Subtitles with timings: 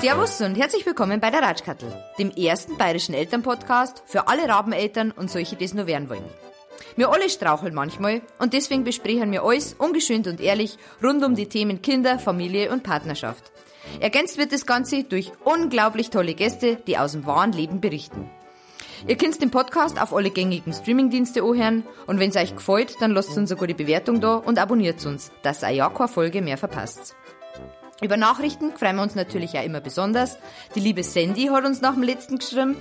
[0.00, 5.32] Servus und herzlich willkommen bei der Ratschkattel, dem ersten bayerischen Elternpodcast für alle Rabeneltern und
[5.32, 6.22] solche, die es nur werden wollen.
[6.94, 11.48] Wir alle straucheln manchmal und deswegen besprechen wir alles ungeschönt und ehrlich rund um die
[11.48, 13.50] Themen Kinder, Familie und Partnerschaft.
[14.00, 18.30] Ergänzt wird das Ganze durch unglaublich tolle Gäste, die aus dem wahren Leben berichten.
[19.06, 23.12] Ihr könnt den Podcast auf alle gängigen Streamingdienste anhören und wenn es euch gefällt, dann
[23.12, 26.58] lasst uns eine gute Bewertung da und abonniert uns, dass ihr ja keine Folge mehr
[26.58, 27.14] verpasst.
[28.00, 30.38] Über Nachrichten freuen wir uns natürlich ja immer besonders.
[30.74, 32.76] Die liebe Sandy hat uns nach dem letzten geschrieben.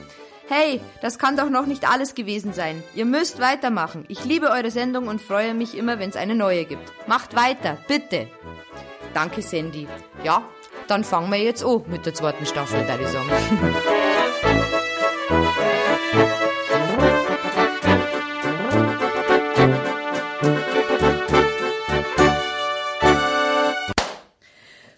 [0.47, 2.81] Hey, das kann doch noch nicht alles gewesen sein.
[2.95, 4.05] Ihr müsst weitermachen.
[4.07, 6.89] Ich liebe eure Sendung und freue mich immer, wenn es eine neue gibt.
[7.07, 8.27] Macht weiter, bitte.
[9.13, 9.87] Danke, Sandy.
[10.23, 10.47] Ja,
[10.87, 13.29] dann fangen wir jetzt an mit der zweiten Staffel, würde ich sagen.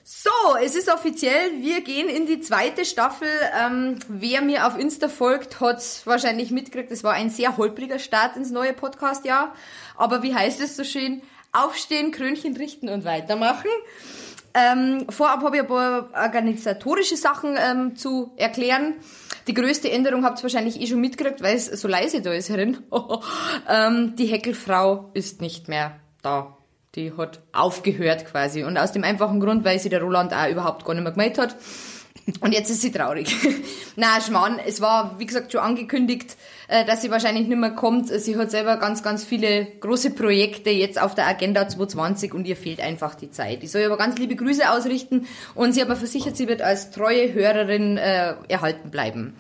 [0.03, 3.27] So, es ist offiziell, wir gehen in die zweite Staffel.
[3.59, 6.91] Ähm, wer mir auf Insta folgt, hat's wahrscheinlich mitgekriegt.
[6.91, 9.55] Es war ein sehr holpriger Start ins neue Podcast-Jahr.
[9.95, 11.21] Aber wie heißt es so schön?
[11.51, 13.69] Aufstehen, Krönchen richten und weitermachen.
[14.53, 18.95] Ähm, vorab habe ich ein paar organisatorische Sachen ähm, zu erklären.
[19.47, 22.49] Die größte Änderung habt ihr wahrscheinlich eh schon mitgekriegt, weil es so leise da ist
[22.49, 22.77] herin.
[23.69, 26.57] ähm, die Heckelfrau ist nicht mehr da.
[26.95, 28.63] Die hat aufgehört quasi.
[28.63, 31.37] Und aus dem einfachen Grund, weil sie der Roland auch überhaupt gar nicht mehr gemeldet
[31.37, 31.55] hat.
[32.41, 33.35] Und jetzt ist sie traurig.
[33.95, 36.37] Na, Schmarrn, es war, wie gesagt, schon angekündigt,
[36.85, 38.09] dass sie wahrscheinlich nicht mehr kommt.
[38.09, 42.55] Sie hat selber ganz, ganz viele große Projekte jetzt auf der Agenda 2020 und ihr
[42.55, 43.63] fehlt einfach die Zeit.
[43.63, 46.91] Ich soll ihr aber ganz liebe Grüße ausrichten und sie mir versichert, sie wird als
[46.91, 49.33] treue Hörerin äh, erhalten bleiben.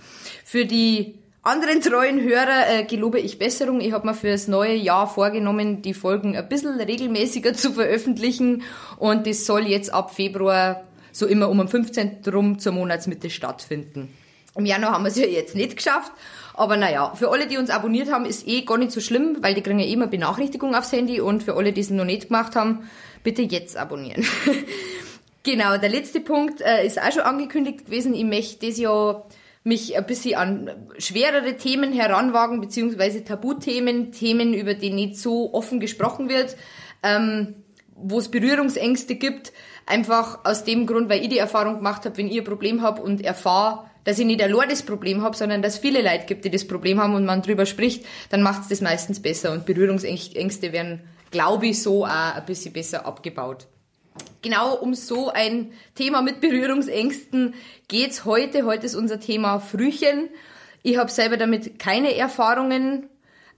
[0.43, 3.79] Für die anderen treuen Hörer äh, gelobe ich Besserung.
[3.79, 8.63] Ich habe mir für das neue Jahr vorgenommen, die Folgen ein bisschen regelmäßiger zu veröffentlichen
[8.97, 12.21] und das soll jetzt ab Februar so immer um den 15.
[12.33, 14.13] rum zur Monatsmitte stattfinden.
[14.55, 16.11] Im Januar haben wir es ja jetzt nicht geschafft,
[16.59, 19.53] aber naja, für alle, die uns abonniert haben, ist eh gar nicht so schlimm, weil
[19.53, 22.27] die kriegen ja eh immer Benachrichtigung aufs Handy und für alle, die es noch nicht
[22.27, 22.89] gemacht haben,
[23.23, 24.25] bitte jetzt abonnieren.
[25.43, 28.13] genau, der letzte Punkt äh, ist auch schon angekündigt gewesen.
[28.13, 29.25] Ich möchte das Jahr
[29.63, 35.79] mich ein bisschen an schwerere Themen heranwagen, beziehungsweise Tabuthemen, Themen, über die nicht so offen
[35.79, 36.57] gesprochen wird,
[37.03, 37.55] ähm,
[37.95, 39.53] wo es Berührungsängste gibt,
[39.85, 43.01] einfach aus dem Grund, weil ich die Erfahrung gemacht habe, wenn ich ein Problem habe
[43.01, 46.49] und erfahre, dass ich nicht allein das Problem habe, sondern dass viele Leute gibt, die
[46.49, 50.71] das Problem haben und man drüber spricht, dann macht es das meistens besser und Berührungsängste
[50.71, 51.01] werden,
[51.31, 53.67] glaube ich, so auch ein bisschen besser abgebaut.
[54.41, 57.53] Genau um so ein Thema mit Berührungsängsten
[57.87, 58.65] geht's heute.
[58.65, 60.29] Heute ist unser Thema Frühchen.
[60.81, 63.09] Ich habe selber damit keine Erfahrungen.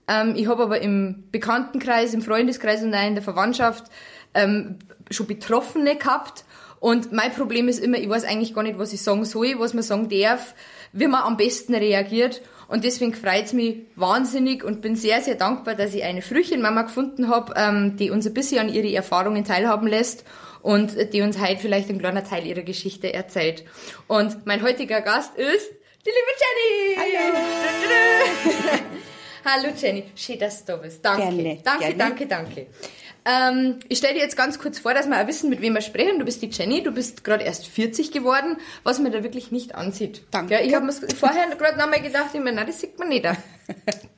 [0.08, 3.84] Ähm, ich habe aber im Bekanntenkreis, im Freundeskreis und auch in der Verwandtschaft
[4.34, 4.78] ähm,
[5.10, 6.44] schon Betroffene gehabt.
[6.82, 9.72] Und mein Problem ist immer, ich weiß eigentlich gar nicht, was ich sagen soll, was
[9.72, 10.52] man sagen darf,
[10.92, 12.42] wie man am besten reagiert.
[12.66, 17.28] Und deswegen freut's mich wahnsinnig und bin sehr, sehr dankbar, dass ich eine Frühchenmama gefunden
[17.28, 20.24] habe, ähm, die uns ein bisschen an ihre Erfahrungen teilhaben lässt
[20.60, 23.62] und die uns heute vielleicht ein kleiner Teil ihrer Geschichte erzählt.
[24.08, 25.70] Und mein heutiger Gast ist
[26.04, 27.14] die liebe Jenny!
[27.14, 28.82] Hallo!
[29.44, 31.04] Hallo Jenny, schön, dass du da bist.
[31.04, 31.96] Danke, Gerne, danke, gerne.
[31.96, 32.66] danke, danke.
[33.24, 35.80] Ähm, ich stelle dir jetzt ganz kurz vor, dass wir auch wissen, mit wem wir
[35.80, 36.18] sprechen.
[36.18, 39.74] Du bist die Jenny, du bist gerade erst 40 geworden, was man da wirklich nicht
[39.76, 40.22] ansieht.
[40.32, 40.54] Danke.
[40.54, 43.08] Ja, ich habe mir vorher gerade noch mal gedacht, ich meine, nein, das sieht man
[43.08, 43.26] nicht.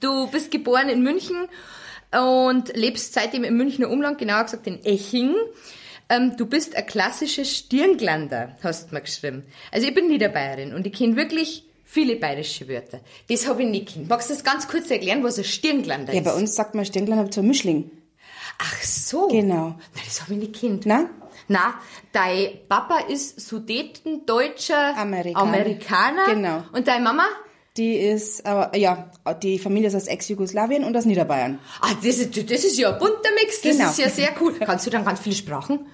[0.00, 1.36] Du bist geboren in München
[2.12, 5.34] und lebst seitdem im Münchner Umland, genauer gesagt in Eching.
[6.08, 9.44] Ähm, du bist ein klassisches Stirnglander, hast du mir geschrieben.
[9.72, 13.00] Also ich bin Niederbayerin und ich kenne wirklich viele bayerische Wörter.
[13.28, 14.08] Das habe ich nicht kennt.
[14.08, 16.24] Magst du das ganz kurz erklären, was ein Stirnglander Ja, ist?
[16.24, 17.90] bei uns sagt man Stirnglein zur Mischling.
[18.58, 19.28] Ach so.
[19.28, 19.76] Genau.
[19.94, 20.86] Na, das habe ich nicht kennt.
[20.86, 21.10] Na?
[21.48, 21.74] Na,
[22.12, 25.46] dein Papa ist Sudetendeutscher Amerikaner.
[25.46, 26.24] Amerikaner.
[26.26, 26.62] Genau.
[26.72, 27.24] Und deine Mama?
[27.76, 29.10] Die ist, aber ja,
[29.42, 31.58] die Familie ist aus Ex-Jugoslawien und aus Niederbayern.
[31.80, 33.60] Ah, das ist, das ist ja ein bunter Mix.
[33.62, 33.90] Das Genau.
[33.90, 34.54] ist ja sehr cool.
[34.60, 35.86] Kannst du dann ganz viele Sprachen?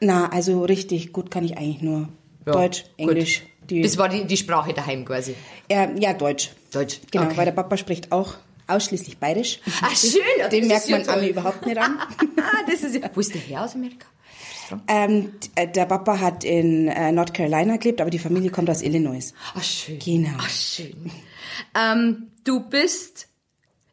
[0.00, 2.08] Na, also richtig gut kann ich eigentlich nur
[2.46, 2.84] Ja, Deutsch.
[2.96, 3.42] Englisch.
[3.70, 5.34] Das war die, die Sprache daheim quasi.
[5.68, 6.50] äh, ja, Deutsch.
[6.72, 7.00] Deutsch.
[7.12, 7.36] Genau, Okay.
[7.36, 8.34] weil der Papa spricht auch
[8.68, 9.60] ausschließlich bayerisch.
[9.82, 10.20] Ah, schön.
[10.38, 11.18] ja, Den das merkt man.
[11.18, 11.98] Ami überhaupt nicht an.
[12.38, 13.10] Ah, das ist ja.
[13.14, 14.06] Wo ist der her aus Amerika?
[14.86, 18.82] ähm, äh, der Papa hat in äh, North Carolina gelebt, aber die Familie kommt aus
[18.82, 19.32] Illinois.
[19.54, 19.98] Ah, schön.
[19.98, 20.38] Genau.
[20.38, 21.10] Ah, schön.
[21.74, 23.28] Ähm, du bist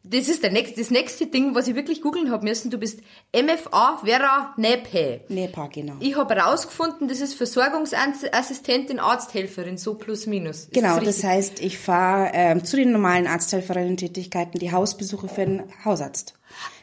[0.08, 2.70] das ist der nächste, das nächste Ding, was ich wirklich googeln habe müssen.
[2.70, 3.00] Du bist
[3.34, 5.20] MFA Vera Nepe.
[5.28, 5.94] Nepa, genau.
[6.00, 10.60] Ich habe herausgefunden, das ist Versorgungsassistentin, Arzthelferin, so plus minus.
[10.64, 15.44] Ist Genau, das das heißt, ich fahre ähm, zu den normalen Arzthelferinnen-Tätigkeiten die Hausbesuche für
[15.46, 16.34] den Hausarzt.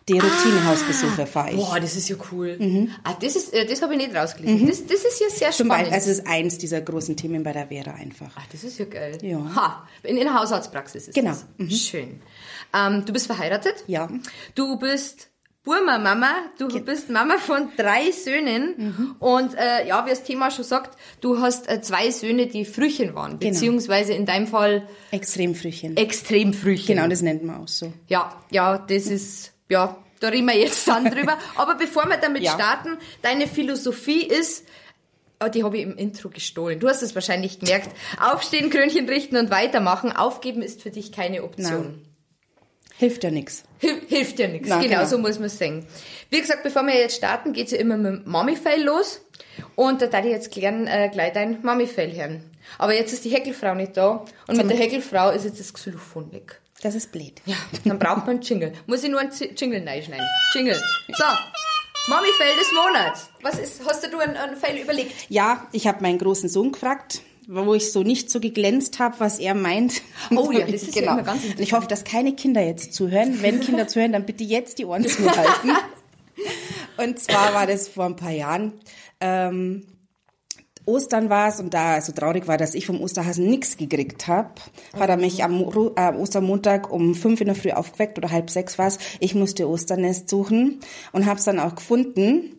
[0.09, 1.55] Die Routinehausbesuche fahre ich.
[1.55, 2.89] Boah, das ist ja cool.
[3.05, 4.67] Ah, das ist, äh, das habe ich nicht rausgelesen.
[4.67, 5.91] Das, das ist ja sehr Zum spannend.
[5.91, 8.31] Beispiel, also es ist eins dieser großen Themen bei der Vera einfach.
[8.35, 9.17] Ach, das ist ja geil.
[9.21, 9.39] Ja.
[9.55, 11.31] Ha, in, in der Hausarztpraxis ist Genau.
[11.57, 11.73] das.
[11.79, 12.21] Schön.
[12.73, 13.83] Ähm, du bist verheiratet?
[13.87, 14.09] Ja.
[14.55, 15.29] Du bist
[15.63, 20.97] Burma-Mama, du bist Mama von drei Söhnen und äh, ja, wie das Thema schon sagt,
[21.21, 23.53] du hast äh, zwei Söhne, die Frühchen waren, Genau.
[23.53, 25.95] beziehungsweise in deinem Fall Extremfrühchen.
[25.95, 26.95] extrem Frühchen.
[26.97, 27.93] Genau, das nennt man auch so.
[28.07, 31.37] Ja, ja, das ist, ja, da reden wir jetzt dann drüber.
[31.55, 32.51] Aber bevor wir damit Ja.
[32.55, 34.65] starten, deine Philosophie ist,
[35.41, 36.81] oh, die habe ich im Intro gestohlen.
[36.81, 37.89] Du hast es wahrscheinlich gemerkt.
[38.19, 40.11] Aufstehen, Krönchen richten und weitermachen.
[40.11, 42.01] Aufgeben ist für dich keine Option.
[42.97, 43.63] Hilft ja nichts.
[43.79, 44.69] Hil hilft ja nichts.
[44.69, 45.05] Na, Genau, genau.
[45.05, 45.85] so muss man es sagen.
[46.29, 49.21] Wie gesagt, bevor wir jetzt starten, geht's ja immer mit dem Mami-Fail los.
[49.75, 52.43] Und da darf ich jetzt klären, äh, gleich dein Mami-Fail hören.
[52.77, 54.23] Aber jetzt ist die Heckelfrau nicht da.
[54.47, 56.59] Und mit der Heckelfrau ist jetzt das Xylophon weg.
[56.81, 57.41] Das ist blöd.
[57.45, 57.55] Ja,
[57.85, 58.73] dann braucht man einen Jingle.
[58.87, 60.25] Muss ich nur einen Jingle reinschneiden.
[60.53, 60.81] Jingle.
[61.07, 61.23] So.
[62.07, 63.29] Mami-Fail des Monats.
[63.41, 65.11] Was ist, hast du einen, einen Fail überlegt?
[65.29, 69.39] Ja, ich habe meinen großen Sohn gefragt, wo ich so nicht so geglänzt habe, was
[69.39, 70.01] er meint.
[70.31, 71.13] Oh ja, das ist ja genau.
[71.13, 73.41] immer ganz Und ich hoffe, dass keine Kinder jetzt zuhören.
[73.41, 75.71] Wenn Kinder zuhören, dann bitte jetzt die Ohren zuhalten.
[76.97, 78.73] Und zwar war das vor ein paar Jahren.
[79.19, 79.85] Ähm,
[80.85, 84.49] Ostern war es und da so traurig war, dass ich vom Osterhasen nichts gekriegt habe,
[84.99, 88.77] hat er mich am äh, Ostermontag um fünf in der Früh aufgeweckt oder halb sechs
[88.77, 88.97] war es.
[89.19, 90.81] Ich musste Osternest suchen
[91.13, 92.52] und habe es dann auch gefunden.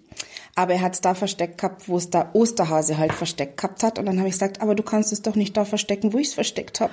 [0.56, 3.98] Aber er hat es da versteckt gehabt, wo es der Osterhase halt versteckt gehabt hat.
[3.98, 6.28] Und dann habe ich gesagt, aber du kannst es doch nicht da verstecken, wo ich
[6.28, 6.92] es versteckt habe.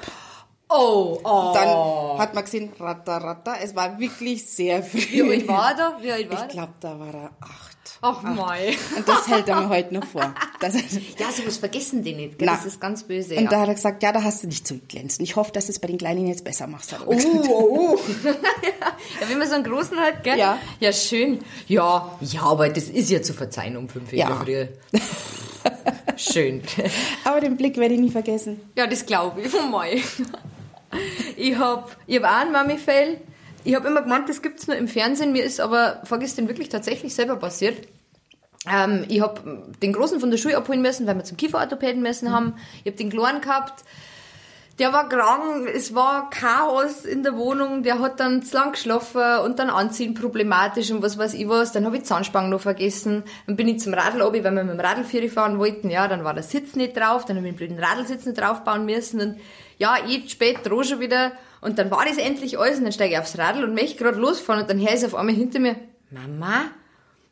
[0.73, 1.51] Oh, oh.
[1.53, 3.55] Dann hat man gesehen, ratter, ratter.
[3.61, 4.99] Es war wirklich sehr früh.
[4.99, 5.97] Wie alt war er?
[6.01, 7.71] Wie alt war Ich glaube, da war er acht.
[8.03, 8.75] Ach mei.
[8.97, 10.33] Und das hält er mir heute noch vor.
[10.59, 10.73] Das,
[11.19, 12.39] Ja, sowas vergessen die nicht.
[12.39, 12.47] Gell?
[12.47, 13.35] Das ist ganz böse.
[13.35, 13.49] Und ja.
[13.49, 14.75] da hat er gesagt, ja, da hast du nicht so.
[14.75, 16.95] Und ich hoffe, dass du es bei den Kleinen jetzt besser machst.
[17.05, 17.99] Oh, oh, oh.
[18.23, 20.37] ja, wenn man so einen großen hat, gell?
[20.37, 20.57] Ja.
[20.79, 21.39] Ja, schön.
[21.67, 24.43] Ja, ja, aber das ist ja zu verzeihen um fünf Ja.
[24.43, 24.99] der Früh.
[26.17, 26.63] schön.
[27.23, 28.61] Aber den Blick werde ich nie vergessen.
[28.75, 29.53] Ja, das glaube ich.
[29.53, 30.01] Oh mein.
[31.37, 33.19] Ich hab, ich hab auch einen Mami-Fail.
[33.63, 35.31] Ich habe immer gemeint, das gibt's nur im Fernsehen.
[35.31, 37.87] Mir ist aber vorgestern wirklich tatsächlich selber passiert.
[38.69, 42.31] Ähm, ich habe den Großen von der Schule abholen müssen, weil wir zum Kieferorthopäden müssen
[42.31, 42.55] haben.
[42.83, 43.83] Ich habe den Kleinen gehabt.
[44.79, 49.39] Der war krank, es war Chaos in der Wohnung, der hat dann zu lang geschlafen
[49.43, 51.71] und dann anziehen problematisch und was weiß ich was.
[51.71, 53.23] Dann habe ich die Zahnspange noch vergessen.
[53.45, 55.91] Dann bin ich zum Radl obi, weil wir mit dem Radl fahren wollten.
[55.91, 58.85] Ja, dann war der Sitz nicht drauf, dann habe ich den blöden Radlsitz nicht draufbauen
[58.85, 59.37] müssen und
[59.81, 61.31] ja, eh spät droh schon wieder.
[61.59, 64.19] Und dann war das endlich alles und dann steige ich aufs Radl und möchte gerade
[64.19, 65.75] losfahren und dann höre ich auf einmal hinter mir,
[66.11, 66.65] Mama?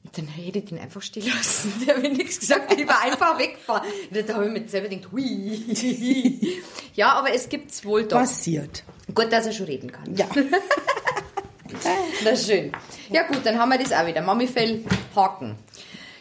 [0.04, 1.74] Und dann hätte ich den einfach stehen lassen.
[1.86, 3.88] Der hat mir nichts gesagt, ich war einfach weggefahren.
[4.10, 6.62] Und da habe ich mir selber gedacht, hui.
[6.96, 8.18] Ja, aber es gibt's wohl doch.
[8.18, 8.84] Passiert.
[9.14, 10.16] Gut, dass er schon reden kann.
[10.16, 10.28] Ja.
[12.24, 12.72] Na schön.
[13.10, 14.22] Ja gut, dann haben wir das auch wieder.
[14.22, 14.84] Mami-Fell
[15.16, 15.56] haken.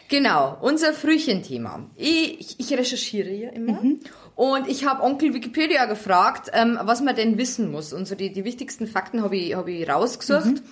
[0.09, 1.87] Genau, unser Frühchenthema.
[1.95, 3.79] Ich, ich recherchiere ja immer.
[4.35, 7.93] Und ich habe Onkel Wikipedia gefragt, ähm, was man denn wissen muss.
[7.93, 10.63] Und so die, die wichtigsten Fakten habe ich, hab ich rausgesucht.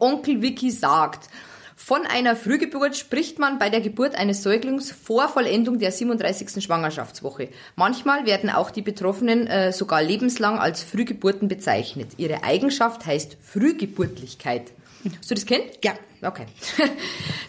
[0.00, 1.28] Onkel Wiki sagt,
[1.76, 6.62] von einer Frühgeburt spricht man bei der Geburt eines Säuglings vor Vollendung der 37.
[6.62, 7.50] Schwangerschaftswoche.
[7.76, 12.08] Manchmal werden auch die Betroffenen äh, sogar lebenslang als Frühgeburten bezeichnet.
[12.16, 14.72] Ihre Eigenschaft heißt Frühgeburtlichkeit.
[15.18, 15.64] Hast du das kennt?
[15.84, 15.92] Ja.
[16.20, 16.46] Okay.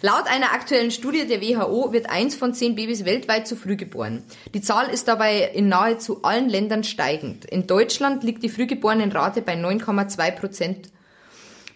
[0.02, 4.22] Laut einer aktuellen Studie der WHO wird eins von zehn Babys weltweit zu früh geboren.
[4.54, 7.44] Die Zahl ist dabei in nahezu allen Ländern steigend.
[7.44, 10.90] In Deutschland liegt die Frühgeborenenrate bei 9,2 Prozent.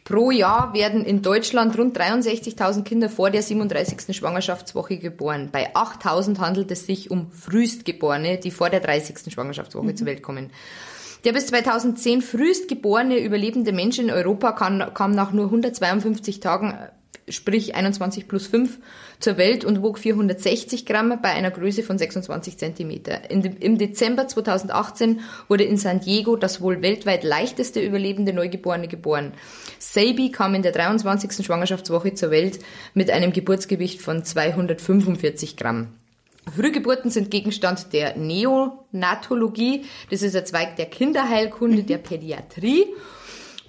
[0.04, 4.14] Pro Jahr werden in Deutschland rund 63.000 Kinder vor der 37.
[4.14, 5.48] Schwangerschaftswoche geboren.
[5.50, 9.32] Bei 8.000 handelt es sich um Frühstgeborene, die vor der 30.
[9.32, 10.50] Schwangerschaftswoche zur Welt kommen.
[11.24, 16.72] Der bis 2010 frühest geborene überlebende Mensch in Europa kam, kam nach nur 152 Tagen,
[16.72, 18.78] äh, sprich 21 plus 5,
[19.20, 23.30] zur Welt und wog 460 Gramm bei einer Größe von 26 Zentimeter.
[23.30, 29.32] Im Dezember 2018 wurde in San Diego das wohl weltweit leichteste überlebende Neugeborene geboren.
[29.78, 31.46] Sabi kam in der 23.
[31.46, 32.58] Schwangerschaftswoche zur Welt
[32.92, 35.88] mit einem Geburtsgewicht von 245 Gramm.
[36.52, 39.84] Frühgeburten sind Gegenstand der Neonatologie.
[40.10, 42.86] Das ist ein Zweig der Kinderheilkunde, der Pädiatrie.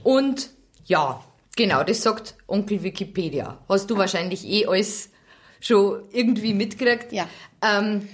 [0.04, 0.50] Und
[0.86, 1.24] ja,
[1.56, 3.60] genau, das sagt Onkel Wikipedia.
[3.70, 5.10] Hast du wahrscheinlich eh alles
[5.60, 7.12] schon irgendwie mitgekriegt.
[7.12, 7.28] Ja.
[7.62, 8.08] Ähm,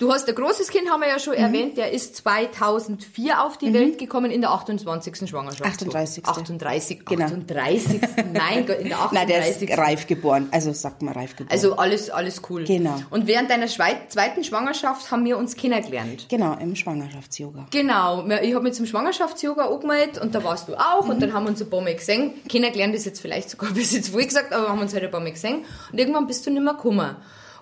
[0.00, 1.40] Du hast ein großes Kind, haben wir ja schon Mhm.
[1.40, 5.28] erwähnt, der ist 2004 auf die Welt gekommen in der 28.
[5.28, 5.62] Schwangerschaft.
[5.62, 6.24] 38..
[6.24, 7.04] 38.
[7.04, 7.26] Genau.
[7.26, 8.00] 38.
[8.32, 9.08] Mein Gott, in der 38.
[9.12, 10.48] Na, der ist reif geboren.
[10.52, 11.52] Also sagt man reif geboren.
[11.52, 12.64] Also alles, alles cool.
[12.64, 12.98] Genau.
[13.10, 16.26] Und während deiner zweiten Schwangerschaft haben wir uns kennengelernt.
[16.30, 17.66] genau, im Schwangerschafts-Yoga.
[17.70, 21.44] Genau, ich habe mich zum Schwangerschafts-Yoga angemeldet und da warst du auch und dann haben
[21.44, 22.32] wir uns ein paar Mal gesehen.
[22.48, 25.10] Kennengelernt ist jetzt vielleicht sogar bis jetzt wohl gesagt, aber wir haben uns halt ein
[25.10, 27.16] paar Mal gesehen und irgendwann bist du nicht mehr gekommen.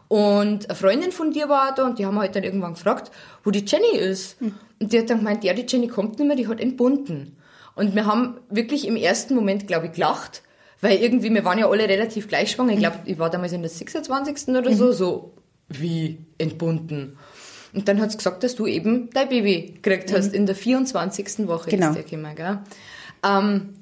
[0.08, 3.10] Und eine Freundin von dir war da und die haben halt dann irgendwann gefragt,
[3.44, 4.36] wo die Jenny ist.
[4.40, 7.36] Und die hat dann gemeint, ja, die Jenny kommt nicht mehr, die hat entbunden.
[7.74, 10.42] Und wir haben wirklich im ersten Moment, glaube ich, gelacht,
[10.80, 12.72] weil irgendwie, wir waren ja alle relativ gleich schwanger.
[12.72, 14.48] Ich glaube, ich war damals in der 26.
[14.56, 15.32] oder so, so
[15.68, 17.18] wie entbunden.
[17.74, 20.32] Und dann hat sie gesagt, dass du eben dein Baby gekriegt hast.
[20.32, 21.46] In der 24.
[21.46, 21.88] Woche Genau.
[21.90, 22.58] ist der gekommen, gell?
[23.24, 23.74] Ähm,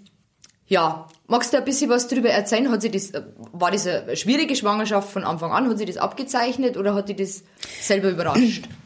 [0.69, 2.71] ja, magst du ein bisschen was darüber erzählen?
[2.71, 3.13] Hat sie das,
[3.53, 5.69] war das eine schwierige Schwangerschaft von Anfang an?
[5.69, 7.43] Hat sie das abgezeichnet oder hat die das
[7.81, 8.69] selber überrascht?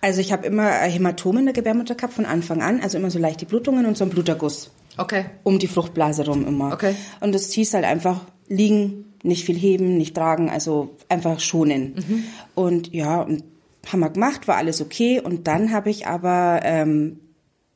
[0.00, 3.10] Also ich habe immer äh, Hämatome in der Gebärmutter gehabt von Anfang an, also immer
[3.10, 5.24] so leichte Blutungen und so ein Bluterguss Okay.
[5.44, 6.74] um die Fruchtblase rum immer.
[6.74, 6.94] Okay.
[7.20, 11.94] Und das hieß halt einfach liegen, nicht viel heben, nicht tragen, also einfach schonen.
[11.94, 12.24] Mhm.
[12.54, 13.44] Und ja, und
[13.90, 15.20] haben wir gemacht, war alles okay.
[15.20, 17.20] Und dann habe ich aber ähm,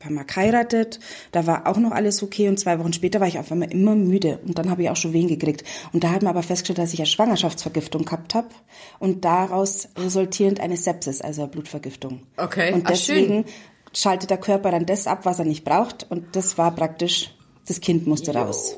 [0.04, 1.00] haben wir geheiratet,
[1.32, 3.96] da war auch noch alles okay und zwei Wochen später war ich auf einmal immer
[3.96, 5.64] müde und dann habe ich auch schon Wehen gekriegt.
[5.92, 8.48] Und da hat man aber festgestellt, dass ich eine Schwangerschaftsvergiftung gehabt habe
[9.00, 12.22] und daraus resultierend eine Sepsis, also eine Blutvergiftung.
[12.36, 12.72] Okay.
[12.72, 13.44] Und deswegen
[13.92, 17.34] schaltet der Körper dann das ab, was er nicht braucht und das war praktisch,
[17.66, 18.76] das Kind musste raus.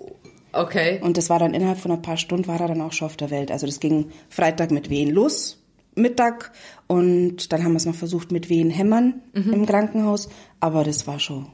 [0.53, 1.01] Okay.
[1.03, 3.17] Und das war dann innerhalb von ein paar Stunden war er dann auch schon auf
[3.17, 3.51] der Welt.
[3.51, 5.60] Also das ging Freitag mit Wehen los,
[6.01, 6.53] Mittag
[6.87, 10.29] und dann haben wir es noch versucht mit Wehen hämmern im Krankenhaus,
[10.61, 11.47] aber das war schon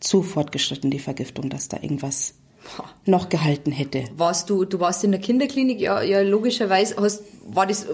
[0.00, 2.34] zu fortgeschritten, die Vergiftung, dass da irgendwas
[3.06, 4.04] noch gehalten hätte.
[4.16, 7.86] Warst du, du warst in der Kinderklinik, ja, ja logischerweise, hast, war das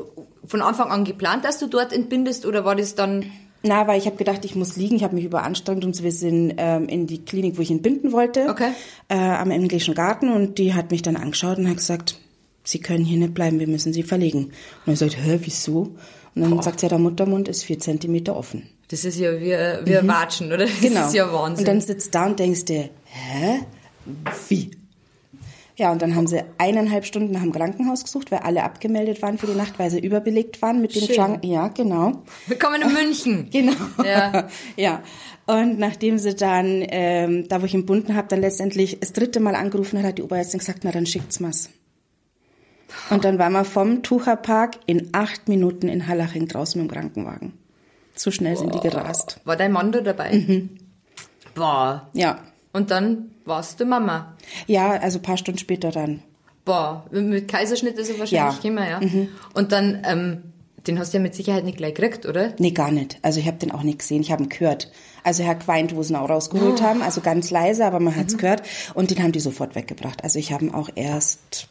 [0.45, 3.25] von Anfang an geplant, dass du dort entbindest oder war das dann,
[3.63, 4.97] Na, weil ich habe gedacht, ich muss liegen.
[4.97, 8.49] Ich habe mich überanstrengt und wir sind ähm, in die Klinik, wo ich entbinden wollte,
[8.51, 8.71] Okay.
[9.09, 12.21] äh, am englischen Garten und die hat mich dann angeschaut und hat gesagt,
[12.67, 14.51] Sie können hier nicht bleiben, wir müssen Sie verlegen.
[14.85, 15.95] Und ich sagte, hä, wieso?
[16.35, 18.69] Und dann sagt sie, ja, der Muttermund ist vier Zentimeter offen.
[18.89, 20.67] das ist ja äh, wie ein Watschen, oder?
[20.67, 21.07] Das Genau.
[21.07, 21.61] ist ja Wahnsinn.
[21.61, 23.61] Und dann sitzt da und denkst dir, hä?
[24.49, 24.71] Wie?
[25.77, 29.37] Ja, und dann haben sie eineinhalb Stunden nach dem Krankenhaus gesucht, weil alle abgemeldet waren
[29.39, 31.03] für die Nacht, weil sie überbelegt waren mit dem.
[31.03, 31.39] Schwang.
[31.43, 32.23] Ja, genau.
[32.47, 33.49] Willkommen in München.
[33.53, 33.73] Genau.
[34.05, 34.49] Ja.
[34.77, 35.03] ja.
[35.47, 39.39] Und nachdem sie dann, ähm, da wo ich ihn bunden habe, dann letztendlich das dritte
[39.41, 41.69] Mal angerufen hat, hat die Oberärztin gesagt, na dann schickt's mal's.
[43.11, 47.53] Und dann waren wir vom Tucherpark in acht Minuten in Hallaching draußen mit dem Krankenwagen.
[48.15, 49.41] So schnell sind die gerast.
[49.45, 50.33] War dein Mann da dabei?
[50.33, 50.71] Mhm.
[51.55, 52.09] Boah.
[52.13, 52.39] Ja.
[52.73, 54.35] Und dann warst du Mama.
[54.67, 56.23] Ja, also ein paar Stunden später dann.
[56.65, 58.71] Boah, mit Kaiserschnitt ist er wahrscheinlich Ja.
[58.71, 58.77] Mhm.
[58.77, 59.27] gekommen, ja.
[59.55, 60.43] Und dann, ähm,
[60.87, 62.55] den hast du ja mit Sicherheit nicht gleich gekriegt, oder?
[62.59, 63.19] Nee, gar nicht.
[63.23, 64.91] Also ich habe den auch nicht gesehen, ich habe ihn gehört.
[65.23, 68.15] Also er hat geweint, wo sie ihn auch rausgeholt haben, also ganz leise, aber man
[68.17, 68.63] hat's gehört.
[68.95, 70.23] Und den haben die sofort weggebracht.
[70.25, 71.69] Also ich habe ihn auch erst,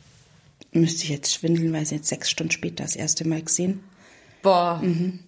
[0.81, 3.81] müsste ich jetzt schwindeln, weil sie jetzt sechs Stunden später das erste Mal gesehen.
[4.41, 4.81] Boah.
[4.81, 4.81] Boah.
[4.83, 5.19] Mhm.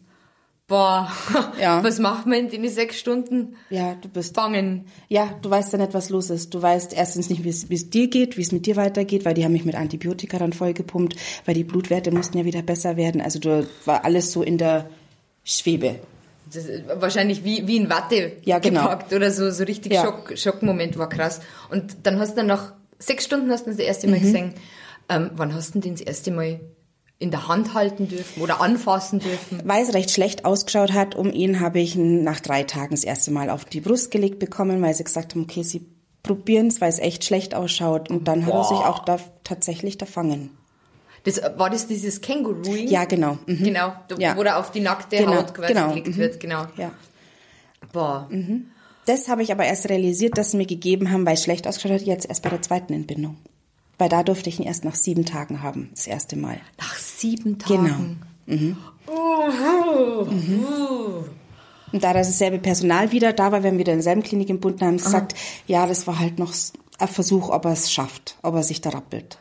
[1.62, 1.82] Ja.
[1.84, 3.56] Was macht man in den sechs Stunden?
[3.70, 4.86] Ja, du bist Bangen.
[5.08, 6.54] Ja, du weißt ja nicht, was los ist.
[6.54, 9.46] Du weißt erstens nicht, wie es dir geht, wie es mit dir weitergeht, weil die
[9.46, 13.22] haben mich mit Antibiotika dann vollgepumpt, weil die Blutwerte mussten ja wieder besser werden.
[13.22, 14.89] Also du war alles so in der
[15.46, 16.00] Schwebe.
[16.54, 16.66] Das
[17.00, 18.82] wahrscheinlich wie, wie in Watte Ja, genau.
[18.84, 20.04] gepackt oder so, so richtig Ja.
[20.04, 21.39] Schock, Schockmoment war krass.
[21.70, 24.12] Und dann hast du dann nach sechs Stunden hast du das erste Mhm.
[24.13, 24.54] Mal gesehen.
[25.10, 26.60] Ähm, wann hast du den das erste Mal
[27.20, 29.62] in der Hand halten dürfen oder anfassen dürfen?
[29.64, 33.04] Weil es recht schlecht ausgeschaut hat, um ihn habe ich ihn nach drei Tagen das
[33.04, 35.88] erste Mal auf die Brust gelegt bekommen, weil sie gesagt haben, okay, sie
[36.24, 38.10] probieren es, weil es echt schlecht ausschaut.
[38.10, 40.52] Und dann hat er sich auch da tatsächlich da fangen.
[41.24, 42.88] Das, war das dieses Känguru-Ring?
[42.88, 43.38] Ja, genau.
[43.48, 43.64] Mhm.
[43.64, 44.38] Genau, da, Ja.
[44.38, 46.18] wo da auf die nackte Genau, Haut quasi genau, gelegt mhm.
[46.18, 46.68] wird, genau.
[46.78, 46.92] Ja.
[47.92, 48.30] Boah.
[49.06, 52.00] Das habe ich aber erst realisiert, dass sie mir gegeben haben, weil es schlecht ausgeschaut
[52.00, 53.38] hat, jetzt erst bei der zweiten Entbindung.
[53.98, 56.58] Weil da durfte ich ihn erst nach sieben Tagen haben, das erste Mal.
[56.77, 57.84] Nach sieben Genau.
[57.89, 58.20] Tagen.
[61.92, 64.82] Und da das dasselbe Personal wieder da war, wir wieder in derselben Klinik im Bund
[64.82, 65.36] haben, gesagt,
[65.68, 66.54] ja, das war halt noch
[67.00, 69.39] ein Versuch, ob er es schafft, ob er sich da rappelt.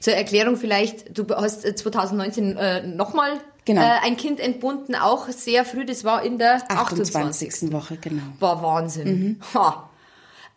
[0.00, 3.80] Zur Erklärung vielleicht, du hast äh, 2019 äh, nochmal Genau.
[3.80, 7.14] äh, ein Kind entbunden, auch sehr früh, das war in der 28.
[7.16, 7.72] 28.
[7.72, 8.22] Woche, genau.
[8.38, 9.40] War Wahnsinn.
[9.54, 9.88] Ha.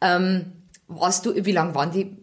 [0.01, 0.51] Ähm,
[0.87, 2.17] warst du, wie lange waren die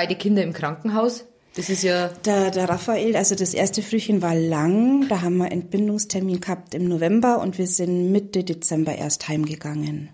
[0.00, 1.26] beide Kinder im Krankenhaus?
[1.56, 5.52] Das ist ja, Der, der Raphael, also das erste Frühchen war lang, da haben wir
[5.52, 10.08] Entbindungstermin gehabt im November und wir sind Mitte Dezember erst heimgegangen.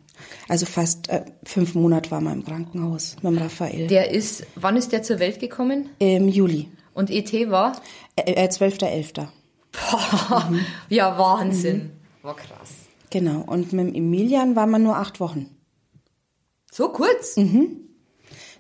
[0.49, 3.87] Also fast äh, fünf Monate waren wir im Krankenhaus mit dem Raphael.
[3.87, 5.89] der ist, wann ist der zur Welt gekommen?
[6.01, 7.81] Im Juli, Und ET war?
[8.17, 9.29] äh, äh, 12.11.
[10.89, 11.93] Ja, Wahnsinn.
[12.23, 12.71] War krass.
[13.11, 13.43] Genau.
[13.47, 15.51] Und mit dem Emilian war man nur acht Wochen.
[16.73, 17.37] So kurz?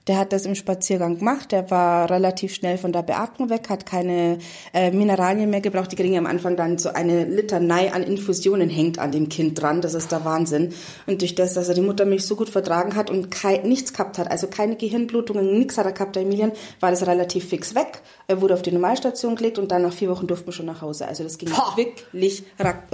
[0.06, 1.50] Der hat das im Spaziergang gemacht.
[1.50, 4.38] Der war relativ schnell von der Beatmung weg, hat keine
[4.72, 5.90] äh, Mineralien mehr gebraucht.
[5.90, 9.80] Die kriegen am Anfang dann so eine Litanei an Infusionen hängt an dem Kind dran.
[9.80, 10.74] Das ist der Wahnsinn.
[11.06, 14.18] Und durch das, dass er die Muttermilch so gut vertragen hat und kei nichts gehabt
[14.18, 18.02] hat, also keine Gehirnblutungen, nichts hat er gehabt, der Emilian, war das relativ fix weg.
[18.28, 20.82] Er wurde auf die Normalstation gelegt und dann nach vier Wochen durften wir schon nach
[20.82, 21.08] Hause.
[21.08, 21.76] Also das ging Pah.
[21.76, 22.44] wirklich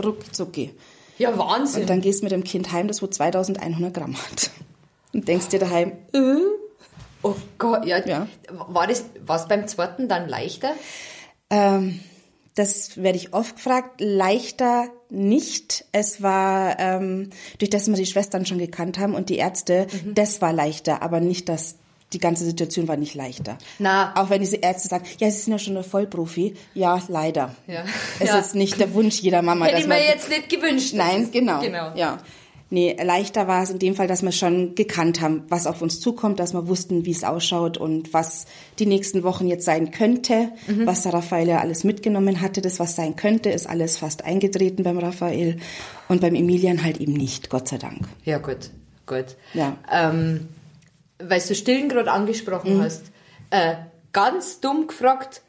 [0.02, 0.71] ruckzucki.
[1.19, 1.83] Ja, Wahnsinn.
[1.83, 4.50] Und dann gehst du mit dem Kind heim, das wo 2100 Gramm hat.
[5.12, 6.19] Und denkst dir daheim, äh,
[7.22, 8.04] oh Gott, ja.
[8.06, 8.26] Ja.
[8.50, 9.04] War das
[9.48, 10.72] beim zweiten dann leichter?
[11.50, 12.00] Ähm,
[12.54, 14.00] das werde ich oft gefragt.
[14.00, 15.84] Leichter nicht.
[15.92, 20.14] Es war, ähm, durch das wir die Schwestern schon gekannt haben und die Ärzte, Mhm.
[20.14, 21.76] das war leichter, aber nicht das.
[22.12, 23.56] Die ganze Situation war nicht leichter.
[23.78, 24.12] Na.
[24.16, 26.54] Auch wenn diese Ärzte sagen, ja, sie sind ja schon ein Vollprofi.
[26.74, 27.54] Ja, leider.
[27.66, 27.84] Ja.
[28.20, 28.38] Es Ja.
[28.38, 30.92] ist nicht der Wunsch jeder Mama, Hätte ich mir jetzt nicht gewünscht.
[30.92, 31.60] Nein, genau.
[31.60, 31.92] Genau.
[31.96, 32.18] Ja.
[32.72, 36.00] Nee, leichter war es in dem Fall, dass wir schon gekannt haben, was auf uns
[36.00, 38.46] zukommt, dass wir wussten, wie es ausschaut und was
[38.78, 40.86] die nächsten Wochen jetzt sein könnte, Mhm.
[40.86, 42.62] was der Raphael ja alles mitgenommen hatte.
[42.62, 45.58] Das, was sein könnte, ist alles fast eingetreten beim Raphael
[46.08, 48.08] und beim Emilian halt eben nicht, Gott sei Dank.
[48.24, 48.70] Ja, gut,
[49.06, 49.36] gut.
[49.52, 49.76] Ja.
[49.92, 50.48] Ähm,
[51.18, 52.82] weil du Stillen gerade angesprochen Mhm.
[52.82, 53.02] hast,
[53.50, 53.74] äh,
[54.14, 55.42] ganz dumm gefragt,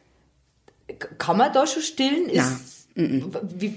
[1.17, 2.27] kann man da schon stillen?
[2.27, 3.75] Ist, wie,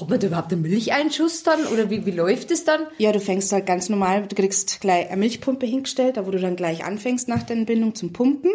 [0.00, 2.86] hat man da überhaupt einen Milcheinschuss dann oder wie, wie läuft es dann?
[2.98, 6.38] Ja, du fängst halt ganz normal, du kriegst gleich eine Milchpumpe hingestellt, da wo du
[6.38, 8.50] dann gleich anfängst nach der Entbindung zum Pumpen.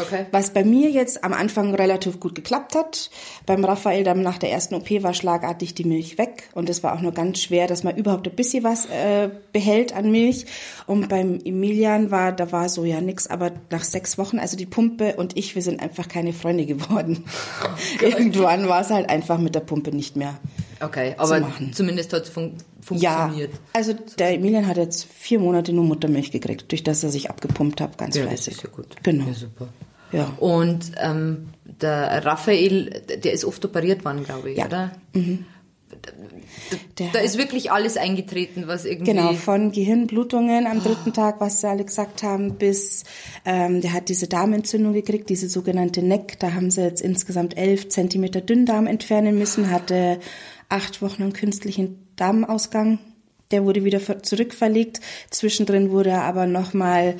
[0.00, 0.26] Okay.
[0.30, 3.10] Was bei mir jetzt am Anfang relativ gut geklappt hat.
[3.44, 6.94] Beim Raphael dann nach der ersten OP war schlagartig die Milch weg und es war
[6.94, 10.46] auch nur ganz schwer, dass man überhaupt ein bisschen was äh, behält an Milch.
[10.86, 14.66] Und beim Emilian war, da war so ja nix, aber nach sechs Wochen, also die
[14.66, 17.24] Pumpe und ich, wir sind einfach keine Freunde geworden.
[18.00, 20.38] Irgendwann war es halt einfach mit der Pumpe nicht mehr.
[20.80, 21.72] Okay, aber machen.
[21.72, 22.30] zumindest hat es
[22.82, 23.52] fun Ja, funktioniert.
[23.72, 27.80] also der Emilian hat jetzt vier Monate nur Muttermilch gekriegt, durch das er sich abgepumpt
[27.80, 28.54] hat, ganz Ja, das fleißig.
[28.56, 28.96] ist ja gut.
[29.02, 29.24] Genau.
[29.28, 29.68] Ja, super.
[30.12, 30.24] Ja.
[30.40, 34.66] Und ähm, der Raphael, der ist oft operiert worden, glaube ich, Ja.
[34.66, 34.92] oder?
[36.98, 39.12] Der Da ist wirklich alles eingetreten, was irgendwie...
[39.12, 43.04] Genau, von Gehirnblutungen am dritten Tag, was sie alle gesagt haben, bis
[43.44, 46.38] ähm, der hat diese Darmentzündung gekriegt, diese sogenannte Neck.
[46.40, 50.18] Da haben sie jetzt insgesamt elf Zentimeter Dünndarm entfernen müssen, hatte
[50.72, 52.98] acht Wochen einen künstlichen Darmausgang.
[53.50, 55.00] Der wurde wieder ver- zurückverlegt.
[55.30, 57.16] Zwischendrin wurde er aber nochmal,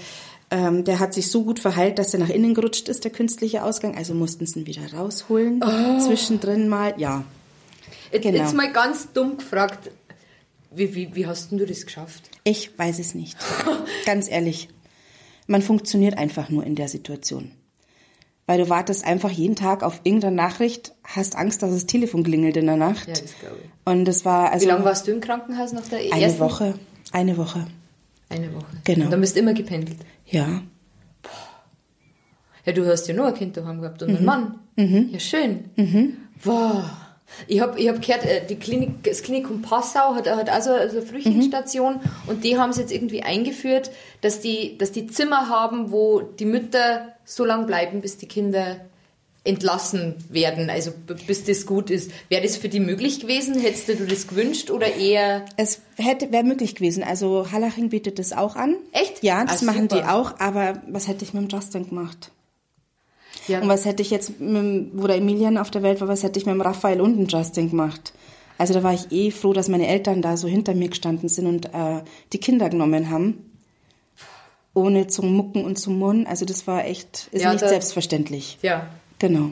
[0.51, 3.63] ähm, der hat sich so gut verheilt, dass er nach innen gerutscht ist, der künstliche
[3.65, 3.97] Ausgang.
[3.97, 5.61] Also mussten sie ihn wieder rausholen.
[6.01, 7.25] Zwischendrin mal, ja.
[8.11, 8.39] Jetzt, Genau.
[8.39, 9.91] jetzt mal ganz dumm gefragt,
[10.75, 12.31] wie, wie, wie hast du das geschafft?
[12.45, 13.37] Ich weiß es nicht.
[14.07, 14.69] Ganz ehrlich.
[15.47, 17.53] Man funktioniert einfach nur in der Situation.
[18.47, 22.57] Weil du wartest einfach jeden Tag auf irgendeine Nachricht, hast Angst, dass das Telefon klingelt
[22.57, 23.07] in der Nacht.
[23.07, 23.71] Ja, das glaube ich.
[23.85, 26.41] Und das war also Wie lange warst du im Krankenhaus nach der eine ersten?
[26.41, 26.75] Woche.
[27.13, 27.67] Eine Woche.
[28.29, 28.67] Eine Woche.
[28.85, 29.05] Genau.
[29.05, 29.99] Und dann bist du immer gependelt.
[30.27, 30.63] Ja.
[32.65, 34.17] Ja, du hast ja noch ein Kind daheim gehabt und Mhm.
[34.17, 34.59] einen Mann.
[35.13, 35.71] Ja, schön.
[36.45, 36.85] Wow.
[37.47, 41.01] Ich habe ich hab gehört, äh, die Klinik, das Klinikum Passau hat, hat also eine
[41.03, 46.21] Frühchenstation und die haben es jetzt irgendwie eingeführt, dass die, dass die Zimmer haben, wo
[46.21, 48.77] die Mütter so lange bleiben, bis die Kinder
[49.45, 50.93] entlassen werden, also
[51.27, 52.13] bis das gut ist.
[52.29, 53.59] Wäre das für die möglich gewesen?
[53.59, 55.45] Hättest du das gewünscht oder eher...
[55.57, 57.03] Es hätte wäre möglich gewesen.
[57.03, 58.77] Also Hallaching bietet das auch an.
[58.93, 59.23] Echt?
[59.25, 60.15] Ja, das Ah, machen die super.
[60.15, 60.39] auch.
[60.39, 62.31] Aber was hätte ich mit dem Justin gemacht?
[63.49, 66.23] Ja, Und was hätte ich jetzt, mit, wo der Emilian auf der Welt war, was
[66.23, 68.13] hätte ich mit dem Raphael und dem Justin gemacht?
[68.59, 71.47] Also da war ich eh froh, dass meine Eltern da so hinter mir gestanden sind
[71.49, 73.51] und äh, die Kinder genommen haben.
[74.75, 76.27] Ohne zum Mucken und zum Murren.
[76.27, 78.59] Also das war echt, ist Ja, nicht da- selbstverständlich.
[78.63, 78.87] ja.
[79.19, 79.51] Genau.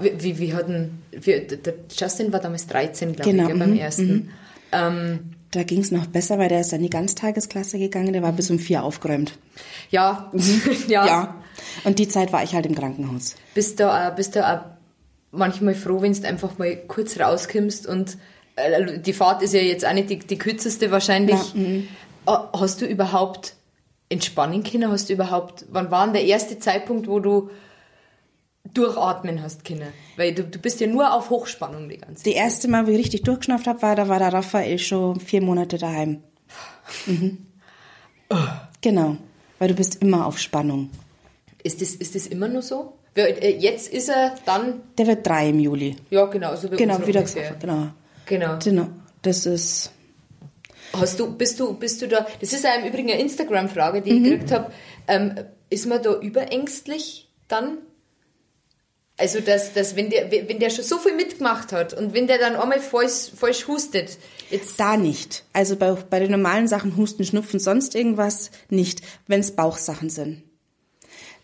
[0.00, 3.70] Wie, wie, wie hatten, wir, der Justin war damals 13, glaube Genau, ich, gell, beim
[3.72, 4.30] mhm, ersten.
[4.72, 5.18] Ähm,
[5.50, 8.32] Da ging es noch besser, weil der ist dann in die Ganztagesklasse gegangen, der war
[8.32, 9.36] bis um vier aufgeräumt.
[9.90, 10.32] ja,
[10.88, 11.34] ja, Ja.
[11.84, 13.34] Und die Zeit war ich halt im Krankenhaus.
[13.54, 14.60] Bist du, äh, bist du auch
[15.32, 18.16] manchmal froh, wenn du einfach mal kurz rauskommst und
[18.56, 21.54] äh, die Fahrt ist ja jetzt auch nicht die, die kürzeste wahrscheinlich.
[21.54, 21.82] Äh,
[22.26, 23.54] Hast du überhaupt
[24.08, 24.90] entspannen können?
[24.90, 27.50] Hast du überhaupt, wann war denn der erste Zeitpunkt, wo du
[28.74, 29.88] durchatmen hast können?
[30.16, 32.26] Weil du, du bist ja nur auf Hochspannung die ganze Zeit.
[32.26, 35.42] Die erste Mal, wo ich richtig durchgeschnauft habe, war, da war der Raphael schon vier
[35.42, 36.22] Monate daheim.
[37.06, 37.38] Mhm.
[38.80, 39.16] Genau.
[39.58, 40.90] Weil du bist immer auf Spannung.
[41.64, 42.92] Ist das, ist das immer nur so?
[43.16, 45.96] Äh, Jetzt ist er dann, Der wird drei im Juli.
[46.10, 47.42] ja genau, so Genau, wieder ungefähr.
[47.42, 47.60] gesagt.
[47.60, 47.88] Genau.
[48.26, 48.58] Genau.
[48.62, 48.86] Genau.
[49.22, 49.90] Das ist.
[50.92, 54.04] Hast du, bist du, bist du da, das ist ja im Übrigen eine Instagram-Frage, Mhm.
[54.04, 54.72] die ich gekriegt habe,
[55.06, 55.34] ähm,
[55.70, 57.78] ist man da überängstlich dann?
[59.20, 62.38] Also, dass, dass wenn, der, wenn der schon so viel mitgemacht hat und wenn der
[62.38, 64.16] dann einmal falsch, falsch hustet,
[64.48, 64.78] jetzt.
[64.78, 65.44] Da nicht.
[65.52, 70.44] Also bei, bei den normalen Sachen, Husten, Schnupfen, sonst irgendwas nicht, wenn es Bauchsachen sind.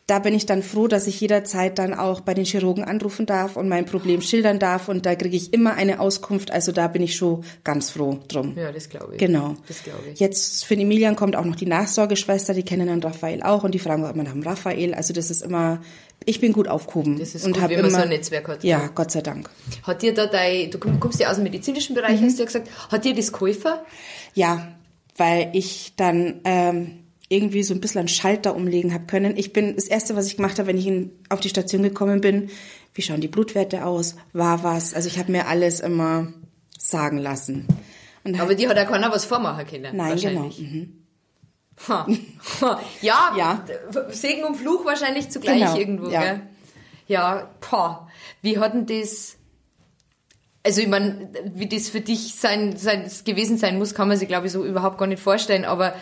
[0.07, 3.57] Da bin ich dann froh, dass ich jederzeit dann auch bei den Chirurgen anrufen darf
[3.57, 6.51] und mein Problem schildern darf und da kriege ich immer eine Auskunft.
[6.51, 8.55] Also da bin ich schon ganz froh drum.
[8.55, 9.19] Ja, das glaube ich.
[9.19, 9.55] Genau.
[9.67, 10.21] Das glaube ich.
[10.21, 13.73] Jetzt für den Emilian kommt auch noch die Nachsorgeschwester, die kennen dann Raphael auch und
[13.75, 14.93] die fragen auch immer nach dem Raphael.
[14.93, 15.81] Also das ist immer,
[16.27, 17.19] ich bin gut aufgehoben.
[17.19, 18.63] Das ist und gut, hab wenn man immer, so ein Netzwerk hat.
[18.63, 19.49] Ja, Gott sei Dank.
[19.85, 22.27] Hat dir da dein, du kommst ja aus dem medizinischen Bereich, Mhm.
[22.27, 23.73] hast du ja gesagt, hat dir das geholfen?
[24.35, 24.69] Ja,
[25.17, 27.04] weil ich dann ähm,
[27.35, 29.37] irgendwie so ein bisschen einen Schalter umlegen habe können.
[29.37, 32.21] Ich bin das erste, was ich gemacht habe, wenn ich in, auf die Station gekommen
[32.21, 32.51] bin,
[32.95, 34.95] wie schauen die Blutwerte aus, war was.
[34.95, 36.33] Also ich habe mir alles immer
[36.79, 37.67] sagen lassen.
[38.25, 39.97] Und Aber die hat ja keiner was vormachen können.
[39.97, 40.51] nein, genau.
[41.89, 42.07] Ha.
[42.61, 42.81] Ha.
[43.03, 43.65] Ja, Ja.
[44.11, 46.21] Segen und Fluch wahrscheinlich zugleich Genau, irgendwo, ja.
[46.23, 46.41] gell?
[47.09, 48.09] Ja, pah.
[48.43, 49.37] Wie hat denn das,
[50.63, 54.29] also ich meine, wie das für dich sein, sein, gewesen sein muss, kann man sich
[54.29, 55.95] glaube ich so überhaupt gar nicht vorstellen, aber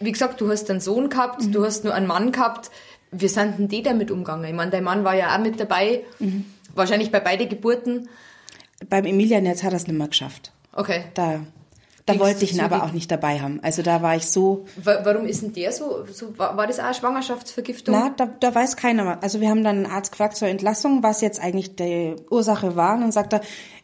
[0.00, 1.52] wie gesagt, du hast einen Sohn gehabt, Mhm.
[1.52, 2.70] du hast nur einen Mann gehabt,
[3.10, 4.44] wie sind denn die damit umgegangen?
[4.46, 6.44] Ich meine, dein Mann war ja auch mit dabei, Mhm.
[6.74, 8.08] wahrscheinlich bei beide Geburten.
[8.88, 10.52] Beim Emilian jetzt hat er es nicht mehr geschafft.
[10.74, 11.04] Okay.
[11.14, 11.40] Da,
[12.06, 13.60] da Ging's wollte ich ihn zu aber auch nicht dabei haben.
[13.62, 16.80] Also da war ich so, Wa- Warum ist denn der so, so war, war das
[16.80, 17.94] auch eine Schwangerschaftsvergiftung?
[17.94, 19.22] na, da, da weiß keiner.
[19.22, 22.94] Also wir haben dann einen Arzt gefragt zur Entlassung, was jetzt eigentlich die Ursache war.
[22.94, 23.40] Und dann sagt er,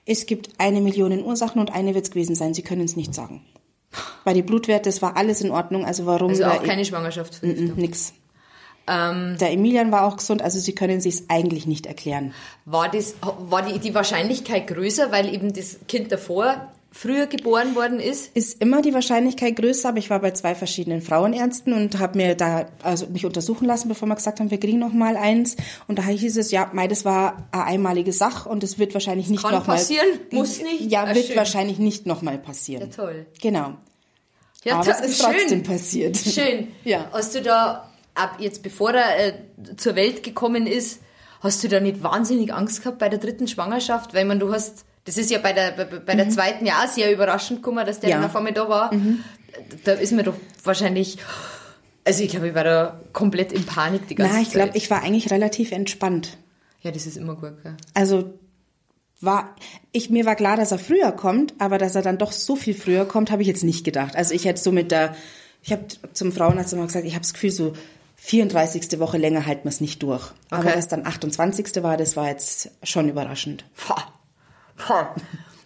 [0.07, 2.55] es gibt eine Million Ursachen und eine wird es gewesen sein.
[2.55, 3.43] Sie können es nicht sagen.
[4.25, 5.85] Weil die Blutwerte, das war alles in Ordnung.
[5.85, 7.77] Also warum Also auch keine Schwangerschaftsvergiftung.
[7.77, 8.13] Mm, nix.
[8.87, 12.33] Ähm, Der Emilian war auch gesund, also sie können sich's eigentlich nicht erklären.
[12.65, 18.01] war das, war die, die Wahrscheinlichkeit größer, weil eben das Kind davor früher geboren worden
[18.01, 18.35] ist?
[18.37, 22.35] Ist immer die Wahrscheinlichkeit größer, aber ich war bei zwei verschiedenen Frauenärzten und habe mir
[22.35, 25.57] da also mich untersuchen lassen, bevor wir gesagt haben, wir kriegen noch mal eins.
[25.87, 29.29] Und da hieß es, ja, mei, das war eine einmalige Sache und es wird wahrscheinlich
[29.29, 30.91] nicht Kann noch mal passieren, muss nicht.
[30.91, 31.37] Ja, Ah, wird schön.
[31.37, 32.91] wahrscheinlich nicht noch mal passieren.
[32.91, 33.27] Ja, toll.
[33.41, 33.75] Genau.
[34.65, 35.35] Ja, aber es ist schön.
[35.37, 36.17] trotzdem passiert.
[36.17, 36.69] Schön.
[36.85, 37.09] Ja.
[37.13, 39.33] Hast du da, ab jetzt bevor er äh,
[39.77, 41.01] zur Welt gekommen ist,
[41.41, 44.15] hast du da nicht wahnsinnig Angst gehabt bei der dritten Schwangerschaft?
[44.15, 46.89] Weil man, du hast, das ist ja bei der, bei, bei der zweiten ja auch
[46.89, 48.11] sehr überraschend gekommen, dass der Mhm.
[48.13, 48.17] Ja.
[48.19, 48.23] Mhm.
[48.23, 48.91] dann auf einmal da war.
[49.85, 51.17] Da ist mir doch wahrscheinlich,
[52.05, 54.77] also ich glaube, ich war da komplett in Panik die ganze Na, ich glaube, Zeit.
[54.77, 56.37] ich war eigentlich relativ entspannt.
[56.83, 57.75] ja, das ist immer gut, gell?
[57.95, 58.35] Also
[59.21, 59.57] war
[59.93, 62.75] ich mir war klar, dass er früher kommt, aber dass er dann doch so viel
[62.75, 64.15] früher kommt, habe ich jetzt nicht gedacht.
[64.15, 65.17] Also ich hätte so mit der
[65.63, 67.73] ich habe zum Frauenarzt immer gesagt, ich habe das Gefühl so
[68.17, 68.99] 34.
[69.01, 70.31] Woche länger halten wir es nicht durch.
[70.51, 70.75] Aber Okay.
[70.75, 71.83] dass dann 28.
[71.83, 73.65] war, das war jetzt schon überraschend.
[73.77, 74.05] Pah.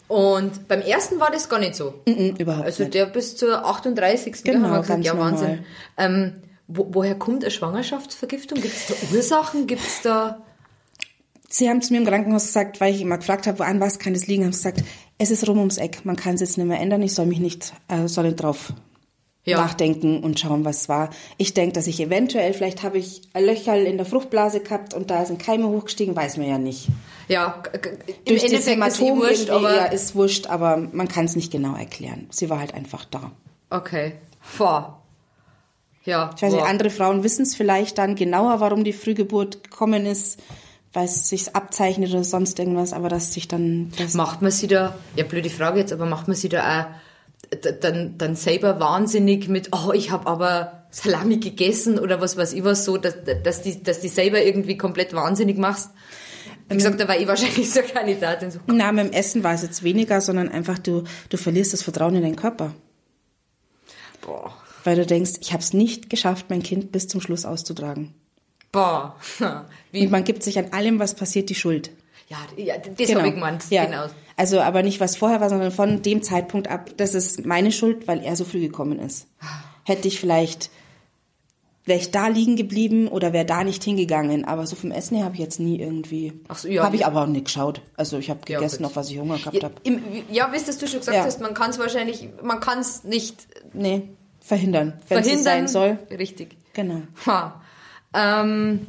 [0.08, 1.94] Und beim ersten war das gar nicht so.
[2.06, 2.94] Mhm, überhaupt Also nicht.
[2.94, 4.44] der bis zur 38.
[4.44, 5.32] Genau, haben wir gesagt, ganz ja normal.
[5.32, 5.64] Wahnsinn.
[5.96, 6.32] Ähm,
[6.68, 8.60] wo, woher kommt eine Schwangerschaftsvergiftung?
[8.60, 9.66] Gibt es da Ursachen?
[9.66, 10.42] Gibt es da...
[11.48, 14.14] Sie haben zu mir im Krankenhaus gesagt, weil ich immer gefragt habe, woran was kann
[14.14, 14.82] es liegen, haben sie gesagt,
[15.18, 17.40] es ist rum ums Eck, man kann es jetzt nicht mehr ändern, ich soll mich
[17.40, 18.72] nicht, äh, soll nicht drauf
[19.44, 19.58] Ja.
[19.58, 21.10] nachdenken und schauen, was war.
[21.36, 25.10] Ich denke, dass ich eventuell, vielleicht habe ich ein Löcherl in der Fruchtblase gehabt und
[25.10, 26.86] da sind Keime hochgestiegen, weiß man ja nicht.
[27.26, 27.80] Ja, im
[28.24, 29.74] Durch das Endeffekt ist Hämatom wurscht, irgendwie, aber...
[29.74, 32.28] ja, ist wurscht, aber man kann es nicht genau erklären.
[32.30, 33.32] Sie war halt einfach da.
[33.70, 34.12] Okay.
[34.56, 35.02] Boah.
[36.04, 36.30] Ja.
[36.36, 40.40] Ich weiß nicht, andere Frauen wissen es vielleicht dann genauer, warum die Frühgeburt gekommen ist,
[40.92, 44.66] weil es sich abzeichnet oder sonst irgendwas, aber dass sich dann das Macht man sie
[44.66, 46.86] da, ja blöde Frage jetzt, aber macht man sie da auch
[47.80, 52.64] dann, dann selber wahnsinnig mit, oh, ich habe aber Salami gegessen oder was weiß ich
[52.64, 55.90] was so, dass, dass, die, dass die selber irgendwie komplett wahnsinnig machst?
[56.68, 58.50] Wie gesagt, da war ich wahrscheinlich so Kandidatin.
[58.50, 58.60] So.
[58.66, 62.22] Mit dem Essen war es jetzt weniger, sondern einfach du, du verlierst das Vertrauen in
[62.22, 62.74] deinen Körper.
[64.20, 64.54] Boah.
[64.84, 68.14] Weil du denkst, ich habe es nicht geschafft, mein Kind bis zum Schluss auszutragen.
[68.70, 69.16] Boah.
[69.92, 71.90] Wie, Und man gibt sich an allem, was passiert, die Schuld.
[72.28, 73.64] Ja, ja, das habe ich gemeint.
[73.70, 73.84] Ja.
[73.84, 74.06] Genau.
[74.36, 78.08] Also aber nicht, was vorher war, sondern von dem Zeitpunkt ab, das ist meine Schuld,
[78.08, 79.26] weil er so früh gekommen ist.
[79.84, 80.70] Hätte ich vielleicht,
[81.84, 84.44] wäre ich da liegen geblieben oder wäre da nicht hingegangen.
[84.44, 86.82] Aber so vom Essen her habe ich jetzt nie irgendwie, Ach so, ja.
[86.84, 87.82] habe ich aber auch nicht geschaut.
[87.96, 88.86] Also ich habe Ja, gegessen, gut.
[88.86, 89.74] auf was ich Hunger gehabt Ja, habe.
[90.30, 91.24] ja, wie es du schon gesagt Ja.
[91.24, 94.08] hast, man kann es wahrscheinlich, man kann es nicht Nee,
[94.40, 95.98] verhindern, wenn es sein soll.
[96.10, 96.56] Richtig.
[96.72, 97.02] Genau.
[97.26, 97.60] Ha.
[98.14, 98.86] Ähm,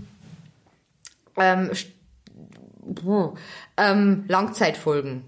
[1.38, 1.72] ähm.
[3.78, 5.24] Ähm, Langzeitfolgen.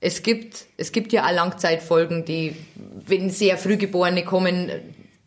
[0.00, 2.56] Es gibt, es gibt ja auch Langzeitfolgen, die,
[3.06, 4.70] wenn sehr Frühgeborene kommen,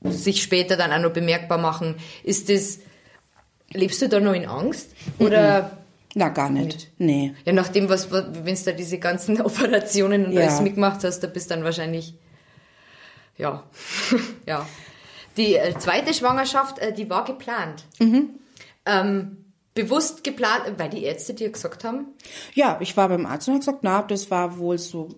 [0.01, 1.95] sich später dann auch noch bemerkbar machen.
[2.23, 2.79] Ist das,
[3.71, 4.95] lebst du da noch in Angst?
[5.19, 5.77] Oder,
[6.15, 6.89] Na, gar nicht.
[6.97, 7.33] Nee.
[7.45, 10.41] ja, nach dem, was, wenn du da diese ganzen Operationen und Ja.
[10.41, 12.15] alles mitgemacht hast, da bist dann wahrscheinlich,
[13.37, 13.63] ja,
[14.47, 14.67] ja.
[15.37, 17.83] Die äh, zweite Schwangerschaft, äh, die war geplant.
[17.99, 18.29] Mhm.
[18.85, 19.37] Ähm,
[19.73, 22.07] bewusst geplant, weil die Ärzte dir gesagt haben?
[22.53, 25.09] Ja, ich war beim Arzt und habe gesagt, na, das war wohl so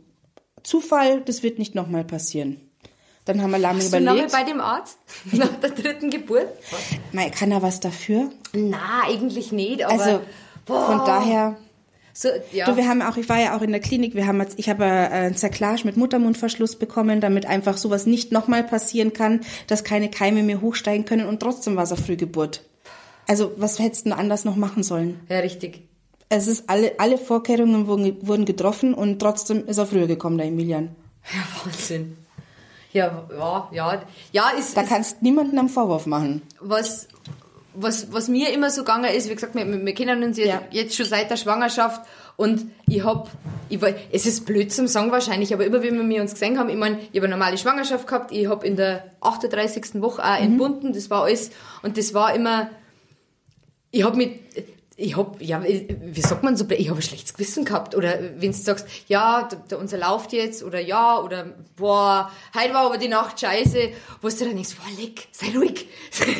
[0.64, 2.62] Zufall, das wird nicht nochmal passieren.
[3.26, 4.32] Dann haben wir lange Bist du lange überlegt.
[4.32, 4.98] bei dem Arzt?
[5.32, 6.48] Nach der dritten Geburt?
[7.12, 8.30] Mei, kann er was dafür?
[8.54, 9.94] Na, eigentlich nicht, aber.
[9.94, 10.22] Also
[10.66, 11.58] boah, von daher.
[12.14, 12.66] So, ja.
[12.66, 14.70] Du, wir haben auch, ich war ja auch in der Klinik, wir haben jetzt, ich
[14.70, 19.84] habe äh, ein Zerklage mit Muttermundverschluss bekommen, damit einfach sowas nicht nochmal passieren kann, dass
[19.84, 22.64] keine Keime mehr hochsteigen können und trotzdem war es eine Frühgeburt.
[23.28, 25.20] Also was hättest du denn anders noch machen sollen?
[25.30, 25.88] ja, richtig.
[26.28, 30.48] Es ist alle, alle Vorkehrungen wurden, wurden getroffen und trotzdem ist er früher gekommen, der
[30.48, 30.90] Emilian.
[31.32, 32.18] Ja, Wahnsinn.
[32.94, 34.02] Ja, ja, ja.
[34.32, 36.42] Ja, ist, Da ist kannst niemanden einen Vorwurf machen.
[36.60, 37.08] was,
[37.76, 40.62] was, was mir immer so gegangen ist, wie gesagt, wir, wir kennen uns jetzt, Ja.
[40.72, 42.02] jetzt schon seit der Schwangerschaft
[42.38, 43.30] und ich hab,
[43.70, 46.70] ich war, es ist blöd zum Sagen wahrscheinlich, aber immer wenn wir uns gesehen haben,
[46.70, 50.02] ich meine, ich habe eine normale Schwangerschaft gehabt, ich hab in der 38.
[50.02, 51.52] Woche auch entbunden, das war alles
[51.84, 52.70] und das war immer,
[53.96, 54.42] ich hab mit,
[54.98, 57.96] ich hab, ja, wie sagt man so, ich habe ein schlechtes Gewissen gehabt.
[57.96, 62.88] Oder wenn du sagst, ja, der, unser läuft jetzt, oder ja, oder boah, heute war
[62.88, 63.90] aber die Nacht scheiße,
[64.22, 65.88] wo du dann denkst, boah, leck, sei ruhig.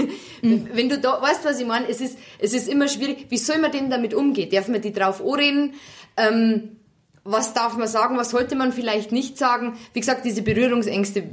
[0.42, 3.60] Wenn du da, weißt was ich meine, es ist, es ist immer schwierig, wie soll
[3.60, 4.50] man denn damit umgehen?
[4.50, 5.76] Darf man die drauf anreden?
[6.18, 6.78] Ähm,
[7.24, 9.78] was darf man sagen, was sollte man vielleicht nicht sagen?
[9.94, 11.24] Wie gesagt, diese Berührungsängste,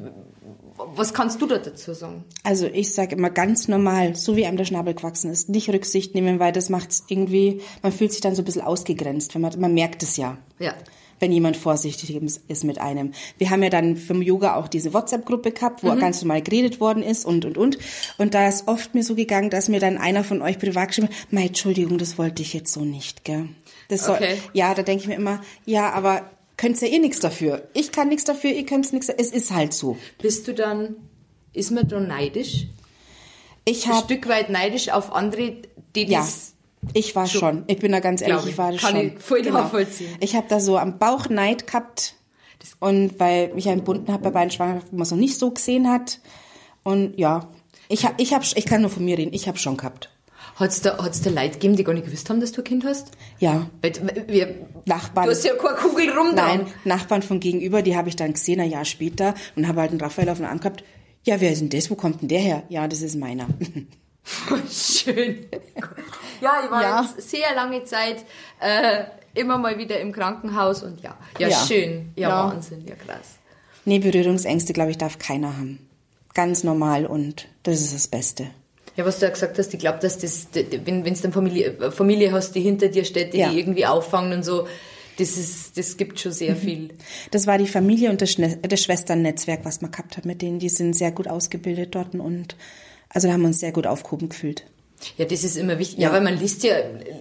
[0.95, 2.25] was kannst du da dazu sagen?
[2.43, 6.15] Also ich sage immer ganz normal, so wie einem der Schnabel gewachsen ist, nicht Rücksicht
[6.15, 9.59] nehmen, weil das macht's irgendwie, man fühlt sich dann so ein bisschen ausgegrenzt, wenn man,
[9.61, 10.39] man merkt es ja.
[10.59, 10.75] Ja.
[11.19, 13.13] wenn jemand vorsichtig ist mit einem.
[13.39, 17.03] Wir haben ja dann vom Yoga auch diese WhatsApp-Gruppe gehabt, wo ganz normal geredet worden
[17.03, 17.79] ist und, und, und.
[18.19, 21.09] Und da ist oft mir so gegangen, dass mir dann einer von euch privat geschrieben
[21.09, 23.49] hat, Mei, Entschuldigung, das wollte ich jetzt so nicht, gell.
[23.89, 24.39] Das soll, Okay.
[24.53, 27.69] Ja, da denke ich mir immer, ja, aber könnt's ja eh nichts dafür.
[27.75, 29.97] Ich kann nichts dafür, ihr könnt's nichts, es ist halt so.
[30.21, 30.97] Bist du dann,
[31.53, 32.67] ist man da neidisch?
[33.65, 35.57] Ich ein habe Stück weit neidisch auf andere,
[35.95, 36.55] die Ja, das.
[36.95, 37.41] ich war Schon.
[37.41, 37.65] schon.
[37.69, 38.51] Ich bin da ganz ehrlich, ich.
[38.53, 39.01] ich war das Kann schon.
[39.03, 39.17] Genau.
[39.19, 40.17] ich voll nachvollziehen.
[40.21, 42.15] Ich habe da so am Bauch Neid gehabt.
[42.79, 45.51] Und weil mich ja entbunden hat bei beiden Schwangerschaften, wo man es noch nicht so
[45.51, 46.21] gesehen hat.
[46.85, 47.49] Und ja,
[47.89, 50.11] ich hab, ich hab, ich kann nur von mir reden, ich habe schon gehabt.
[50.57, 52.85] Hat's da, hat's da Leute gegeben, die gar nicht gewusst haben, dass du ein Kind
[52.85, 53.13] hast?
[53.39, 53.93] Ja, Weil,
[54.29, 55.27] wir, Nachbarn.
[55.27, 58.61] du hast ja keine Kugel rum Nein, Nachbarn von gegenüber, die habe ich dann gesehen,
[58.61, 60.85] ein Jahr später, und habe halt einen Raphael auf den Arm gehabt.
[61.25, 61.91] Ja, wer ist denn das?
[61.91, 62.63] Wo kommt denn der her?
[62.69, 63.47] Ja, das ist meiner.
[64.71, 65.47] Schön.
[66.41, 67.03] Ja, ich war Ja.
[67.17, 68.25] jetzt sehr lange Zeit
[68.61, 71.17] äh, immer mal wieder im Krankenhaus und ja.
[71.39, 71.57] Ja, Ja.
[71.67, 72.13] schön.
[72.17, 72.51] Ja, Ja.
[72.53, 73.37] Wahnsinn, ja krass.
[73.85, 75.89] nee, Berührungsängste, glaube ich, darf keiner haben.
[76.35, 78.49] Ganz normal und das ist das Beste.
[78.97, 81.77] Ja, was du ja gesagt hast, ich glaube, dass das, wenn wenn du dann Familie,
[81.79, 83.49] äh, Familie hast, die hinter dir steht, die Ja.
[83.51, 84.67] die irgendwie auffangen und so,
[85.19, 86.37] das ist, das gibt schon Mhm.
[86.37, 86.89] sehr viel.
[87.31, 90.59] Das war die Familie und das, das Schwesternnetzwerk, was man gehabt hat mit denen.
[90.59, 92.57] Die sind sehr gut ausgebildet dort und
[93.09, 94.65] also da haben wir uns sehr gut aufgehoben gefühlt.
[95.19, 95.99] Ja, das ist immer wichtig.
[95.99, 96.15] Ja, Ja.
[96.15, 96.77] weil man liest ja,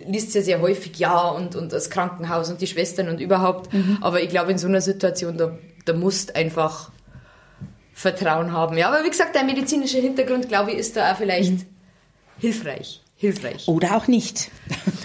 [0.08, 3.74] liest ja sehr häufig, ja, und, und das Krankenhaus und die Schwestern und überhaupt.
[3.74, 3.98] Mhm.
[4.02, 6.91] Aber ich glaube, in so einer Situation, da, da musst einfach
[8.02, 8.78] Vertrauen haben.
[8.78, 11.66] Ja, aber wie gesagt, dein medizinischer Hintergrund, glaube ich, ist da auch vielleicht Mhm.
[12.40, 13.02] hilfreich.
[13.16, 13.68] Hilfreich.
[13.68, 14.50] Oder auch nicht.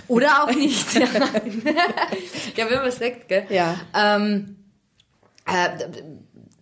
[0.09, 0.95] Oder auch nicht.
[0.95, 1.03] ja,
[2.57, 3.45] ja wenn man sagt, gell?
[3.51, 3.75] Ja.
[3.95, 4.57] Ähm,
[5.47, 5.69] äh,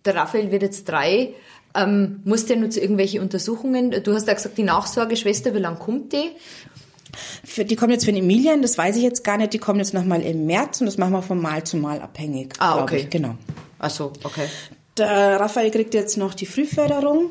[0.03, 1.33] der Raphael wird jetzt drei.
[1.73, 3.91] Ähm, muss der nur zu irgendwelche Untersuchungen?
[4.03, 6.31] Du hast ja gesagt, die Nachsorgeschwester, wie lange kommt die?
[7.45, 9.53] Für, die kommen jetzt für den Emilian, das weiß ich jetzt gar nicht.
[9.53, 12.53] Die kommen jetzt nochmal im März und das machen wir von Mal zu Mal abhängig.
[12.59, 12.97] Ah, okay.
[12.97, 13.09] Ich.
[13.09, 13.35] Genau.
[13.79, 14.47] Ach so, okay.
[14.97, 17.29] Der Raphael kriegt jetzt noch die Frühförderung.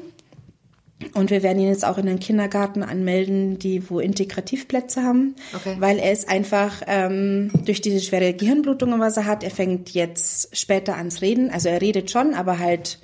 [1.12, 5.77] Und wir werden ihn jetzt auch in den Kindergarten anmelden, die wo Integrativplätze haben, Okay.
[5.79, 10.57] weil er ist einfach ähm, durch diese schwere Gehirnblutung, was er hat, er fängt jetzt
[10.57, 11.50] später ans Reden.
[11.50, 13.00] Also er redet schon, aber halt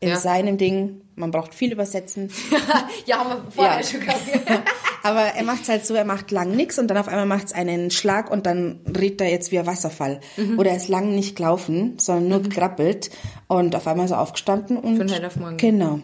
[0.00, 0.16] in Ja.
[0.16, 1.02] seinem Ding.
[1.14, 2.30] Man braucht viel übersetzen.
[3.06, 3.82] ja, haben wir vorher Ja.
[3.86, 4.20] schon gehabt.
[5.02, 7.90] Aber er macht's halt so, er macht lang nix und dann auf einmal macht's einen
[7.90, 10.20] Schlag und dann redet er jetzt wie ein Wasserfall.
[10.36, 10.58] Mhm.
[10.58, 13.10] Oder er ist lang nicht gelaufen, sondern nur gekrabbelt
[13.48, 15.56] und auf einmal so aufgestanden und Von heute auf morgen.
[15.56, 16.00] Genau.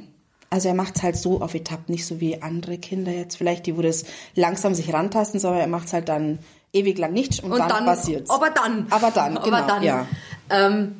[0.51, 3.77] Also er macht's halt so auf Etappen, nicht so wie andere Kinder jetzt vielleicht, die
[3.77, 6.39] wo das langsam sich rantasten, sondern er macht's halt dann
[6.73, 8.31] ewig lang nicht und, Und dann, dann, passiert's.
[8.31, 8.87] aber dann.
[8.91, 9.83] Aber dann, genau, aber dann.
[9.83, 10.07] ja.
[10.51, 10.97] Ähm,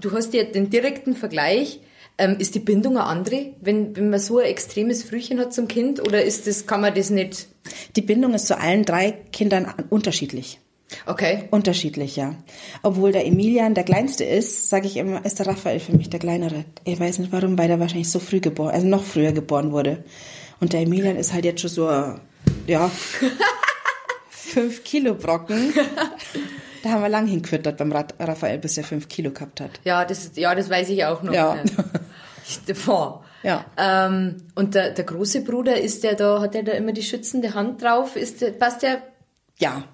[0.00, 1.80] du hast ja den direkten Vergleich.
[2.16, 5.66] Ähm, ist die Bindung eine andere, wenn, wenn man so ein extremes Frühchen hat zum
[5.66, 6.00] Kind?
[6.00, 7.48] Oder ist das, kann man das nicht?
[7.96, 10.60] Die Bindung ist zu allen drei Kindern unterschiedlich.
[11.06, 11.48] Okay.
[11.50, 12.34] Unterschiedlich, ja.
[12.82, 16.20] Obwohl der Emilian der kleinste ist, sage ich immer, ist der Raphael für mich der
[16.20, 16.64] kleinere.
[16.84, 20.04] Ich weiß nicht warum, weil der wahrscheinlich so früh geboren, also noch früher geboren wurde.
[20.60, 21.90] Und der Emilian ist halt jetzt schon so,
[22.66, 22.90] ja,
[24.30, 25.72] fünf Kilo Brocken.
[26.82, 29.70] Da haben wir lang hingefüttert beim Raphael, bis er fünf Kilo gehabt hat.
[29.84, 31.32] Ja, das, ja, das weiß ich auch noch.
[31.32, 31.56] Ja.
[32.66, 33.20] Davon.
[33.42, 33.64] Ja.
[33.76, 37.54] Ähm, und der, der große Bruder, ist der da, hat der da immer die schützende
[37.54, 38.16] Hand drauf?
[38.16, 39.02] Ist der, passt der?
[39.58, 39.84] Ja,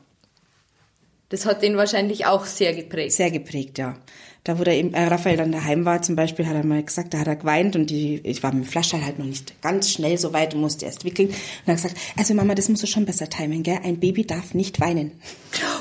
[1.29, 3.13] Das hat den wahrscheinlich auch sehr geprägt.
[3.13, 3.97] sehr geprägt, ja.
[4.43, 7.13] Da, wo der eben, äh, Raphael dann daheim war, zum Beispiel, hat er mal gesagt,
[7.13, 9.91] da hat er geweint und die, ich war mit dem Flaschall halt noch nicht ganz
[9.91, 11.29] schnell so weit und musste erst wickeln.
[11.29, 11.37] Und
[11.67, 13.81] er hat gesagt, also Mama, das musst du schon besser timen, gell?
[13.85, 15.21] Ein Baby darf nicht weinen.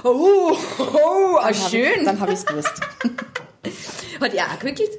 [0.04, 1.92] Oh, oh ah, Dann hab schön.
[2.00, 2.74] Ich, dann habe ich es gewusst.
[4.20, 4.90] Hat er auch gewickelt?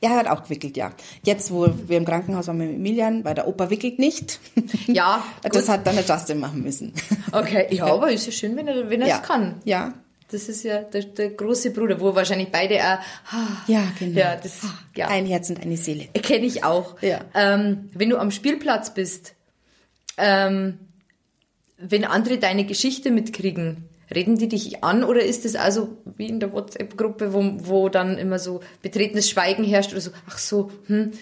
[0.00, 0.92] Ja, er hat auch gewickelt, ja.
[1.24, 4.38] Jetzt, wo wir im Krankenhaus waren mit Emilian, weil der Opa wickelt nicht.
[4.86, 5.68] Ja, Das gut.
[5.68, 6.92] hat dann der Justin machen müssen.
[7.32, 9.16] Okay, ja, aber ist ja schön, wenn er wenn er ja.
[9.16, 9.60] es kann.
[9.64, 9.92] Ja.
[10.30, 12.98] Das ist ja der, der große Bruder, wo wahrscheinlich beide auch,
[13.32, 14.18] ah, Ja, genau.
[14.18, 14.60] Ja, das,
[14.94, 15.08] ja.
[15.08, 16.04] Ein Herz und eine Seele.
[16.22, 17.00] Kenne ich auch.
[17.02, 17.20] Ja.
[17.34, 19.34] Ähm, wenn du am Spielplatz bist,
[20.16, 20.78] ähm,
[21.78, 26.40] wenn andere deine Geschichte mitkriegen, reden die dich an oder ist es also wie in
[26.40, 31.12] der WhatsApp-Gruppe, wo, wo dann immer so betretenes Schweigen herrscht oder so, ach so, hm,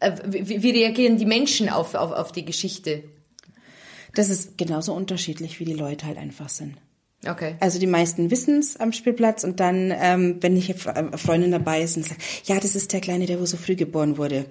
[0.00, 3.04] äh, wie, wie reagieren die Menschen auf, auf, auf die Geschichte?
[4.14, 6.76] Das ist genauso unterschiedlich, wie die Leute halt einfach sind.
[7.26, 7.54] Okay.
[7.60, 11.82] Also die meisten wissen es am Spielplatz und dann, ähm, wenn ich eine Freundin dabei
[11.82, 14.46] ist und sagt, ja, das ist der Kleine, der wo so früh geboren wurde.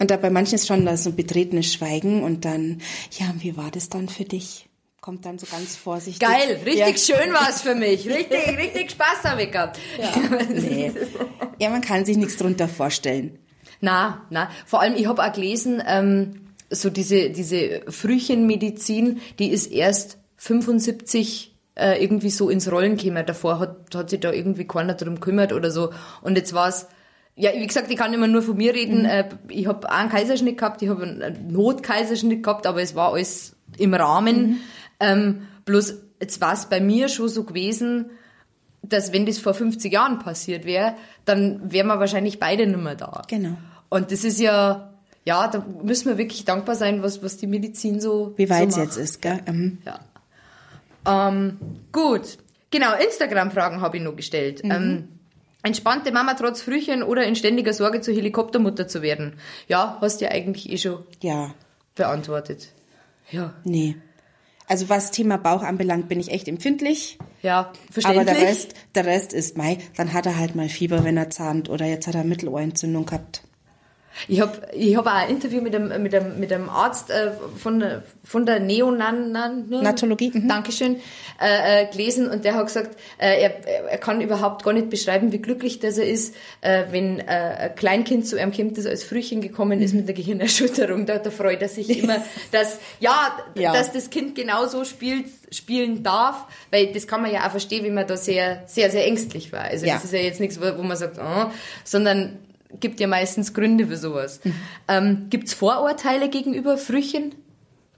[0.00, 2.82] Und da bei manchen ist schon da so ein betretenes Schweigen und dann,
[3.12, 4.65] ja, und wie war das dann für dich?
[5.06, 6.28] Kommt dann so ganz vorsichtig.
[6.28, 7.16] Geil, richtig ja.
[7.16, 8.08] schön war's für mich.
[8.10, 9.78] Richtig, richtig Spaß habe ich gehabt.
[10.48, 10.90] Nee.
[11.60, 13.38] Ja, man kann sich nichts drunter vorstellen.
[13.80, 14.50] Na, na.
[14.66, 21.54] Vor allem, ich habe auch gelesen, ähm, so diese, diese Frühchenmedizin, die ist erst 75
[21.76, 23.24] äh, irgendwie so ins Rollen gekommen.
[23.24, 25.92] Davor hat, hat sich da irgendwie keiner drum gekümmert oder so.
[26.20, 26.88] Und jetzt war's
[27.36, 29.04] ja, wie gesagt, ich kann immer nur von mir reden.
[29.04, 33.54] Äh, ich habe einen Kaiserschnitt gehabt, ich habe einen Notkaiserschnitt gehabt, aber es war alles
[33.78, 34.60] im Rahmen.
[35.00, 38.10] Ähm, bloß jetzt war es bei mir schon so gewesen,
[38.82, 42.94] dass wenn das vor 50 Jahren passiert wäre, dann wären wir wahrscheinlich beide nicht mehr
[42.94, 43.22] da.
[43.28, 43.56] Genau.
[43.88, 44.92] Und das ist ja,
[45.24, 48.74] ja, da müssen wir wirklich dankbar sein, was, was die Medizin so Wie weit es
[48.76, 49.04] so jetzt macht.
[49.04, 49.40] ist, gell?
[49.46, 49.78] Mhm.
[49.84, 50.00] Ja.
[51.28, 51.58] Ähm,
[51.92, 52.38] gut.
[52.70, 54.60] Genau, Instagram-Fragen habe ich noch gestellt.
[54.64, 55.08] Ähm,
[55.62, 59.34] entspannte Mama trotz Frühchen oder in ständiger Sorge zur Helikoptermutter zu werden?
[59.68, 61.54] Ja, hast du ja eigentlich eh schon Ja,
[61.94, 62.68] beantwortet.
[63.30, 63.54] Ja.
[63.64, 63.96] nee.
[64.68, 67.18] Also was Thema Bauch anbelangt, bin ich echt empfindlich.
[67.42, 68.26] Ja, Aber verständlich.
[68.26, 69.78] der Rest, der Rest ist Mai.
[69.96, 73.42] Dann hat er halt mal Fieber, wenn er zahnt oder jetzt hat er Mittelohrentzündung gehabt.
[74.28, 77.32] Ich habe ich hab auch ein Interview mit einem, mit einem, mit einem Arzt äh,
[77.56, 79.32] von, der- von der Neonan...
[79.68, 80.48] Natologie, mhm.
[80.48, 80.96] Dankeschön,
[81.40, 85.32] äh, äh, gelesen und der hat gesagt, äh, er, er kann überhaupt gar nicht beschreiben,
[85.32, 89.04] wie glücklich das er ist, äh, wenn äh, ein Kleinkind zu ihm kommt, das als
[89.04, 91.06] Frühchen gekommen ist mit der Gehirnerschütterung.
[91.06, 92.16] Da, da freut er sich immer,
[92.52, 93.72] dass, ja, Ja.
[93.72, 97.94] dass das Kind genauso spielt, spielen darf, weil das kann man ja auch verstehen, wenn
[97.94, 99.60] man da sehr, sehr, sehr ängstlich war.
[99.62, 99.94] Also Ja.
[99.94, 101.50] das ist ja jetzt nichts, wo wo man sagt, oh,
[101.84, 102.38] sondern
[102.80, 104.40] gibt ja meistens Gründe für sowas.
[104.44, 104.54] Mhm.
[104.88, 107.34] Ähm, Gibt es Vorurteile gegenüber Frühchen,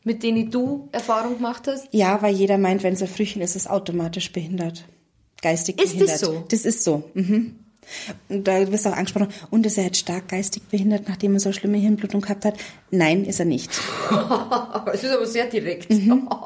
[0.05, 1.89] mit denen du Erfahrung gemacht hast?
[1.93, 4.85] Ja, weil jeder meint, wenn es ein Frühchen ist, ist es automatisch behindert.
[5.43, 6.21] Geistig Ist das behindert.
[6.21, 6.45] so?
[6.49, 7.05] Das ist so.
[7.15, 7.57] Mhm.
[8.29, 11.41] Und da wirst du auch angesprochen, und ist er jetzt stark geistig behindert, nachdem er
[11.41, 12.55] so eine schlimme Hirnblutung gehabt hat?
[12.91, 13.71] Nein, ist er nicht.
[14.93, 15.91] Es ist aber sehr direkt.
[15.91, 16.29] Mhm.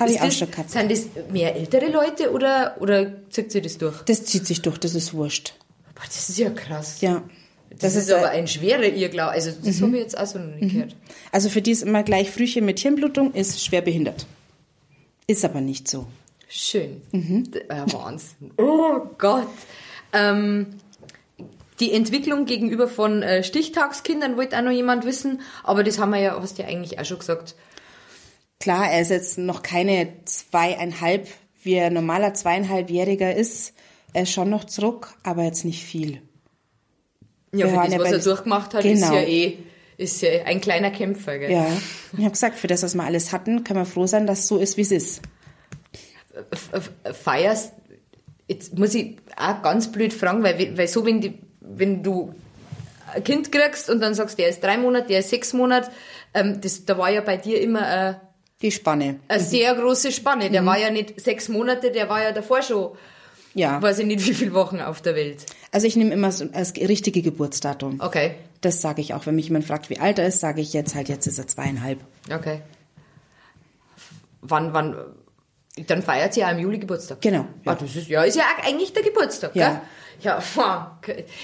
[0.00, 0.70] Habe Ist ich auch das, schon gehabt.
[0.70, 4.02] Sind das mehr ältere Leute oder, oder zieht sich das durch?
[4.02, 5.54] Das zieht sich durch, das ist wurscht.
[6.02, 7.00] Boah, das ist ja krass.
[7.00, 7.22] Ja.
[7.78, 9.30] Das, ist, äh, aber ein schwerer Irrglaube.
[9.32, 9.82] Also das Mhm.
[9.86, 10.96] habe ich jetzt auch so noch nicht gehört.
[11.30, 14.26] Also für die ist immer gleich Frühchen mit Hirnblutung, ist schwer behindert.
[15.26, 16.06] Ist aber nicht so.
[16.48, 17.00] Schön.
[17.12, 17.50] Mhm.
[17.50, 18.50] D- äh, Wahnsinn.
[18.58, 19.46] Oh Gott.
[20.12, 20.66] Ähm,
[21.80, 26.20] die Entwicklung gegenüber von äh, Stichtagskindern wollte auch noch jemand wissen, aber das haben wir
[26.20, 27.54] ja, hast du ja eigentlich auch schon gesagt.
[28.60, 31.26] Klar, er ist jetzt noch keine zweieinhalb,
[31.62, 33.72] wie ein normaler zweieinhalbjähriger ist.
[34.12, 36.20] Er ist schon noch zurück, aber jetzt nicht viel.
[37.52, 39.06] Ja, Wir für das, ja was er durchgemacht hat, Genau.
[39.06, 39.58] ist ja eh
[39.98, 41.38] ist ja ein kleiner Kämpfer.
[41.38, 41.50] Gell?
[41.52, 41.66] Ja,
[42.14, 44.48] ich habe gesagt, für das, was wir alles hatten, können wir froh sein, dass es
[44.48, 45.22] so ist, wie es ist.
[47.12, 47.72] Feierst,
[48.48, 52.34] jetzt muss ich auch ganz blöd fragen, weil, weil so, wenn, die, wenn du
[53.14, 55.90] ein Kind kriegst und dann sagst, der ist drei Monate, der ist sechs Monate,
[56.34, 58.14] ähm, das, da war ja bei dir immer äh,
[58.62, 59.20] Die Spanne.
[59.28, 60.48] eine sehr große Spanne.
[60.48, 60.52] Mhm.
[60.52, 62.92] Der war ja nicht sechs Monate, der war ja davor schon,
[63.54, 63.80] Ja.
[63.82, 65.44] weiß ich nicht, wie viele Wochen auf der Welt.
[65.70, 68.00] Also ich nehme immer so das richtige Geburtsdatum.
[68.00, 69.26] Okay, Das sage ich auch.
[69.26, 71.46] Wenn mich jemand fragt, wie alt er ist, sage ich jetzt halt, jetzt ist er
[71.46, 71.98] zweieinhalb.
[72.34, 72.62] okay.
[74.40, 74.96] Wann, wann,
[75.86, 77.20] dann feiert sie ja im Juli Geburtstag.
[77.20, 77.74] Genau, Ja, ja.
[77.76, 79.68] das ist, ja, ist ja eigentlich der Geburtstag, Ja.
[79.70, 79.80] gell?
[80.22, 80.40] Ja,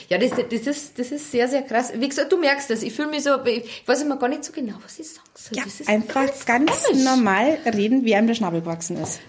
[0.08, 1.92] ja das, das, ist, das ist sehr, sehr krass.
[1.96, 2.82] Wie gesagt, du merkst das.
[2.82, 5.58] Ich fühle mich so, ich weiß immer gar nicht so genau, was ich sagen soll.
[5.58, 7.04] Ja, das ist einfach ganz, komisch.
[7.04, 9.20] normal reden, wie einem der Schnabel gewachsen ist.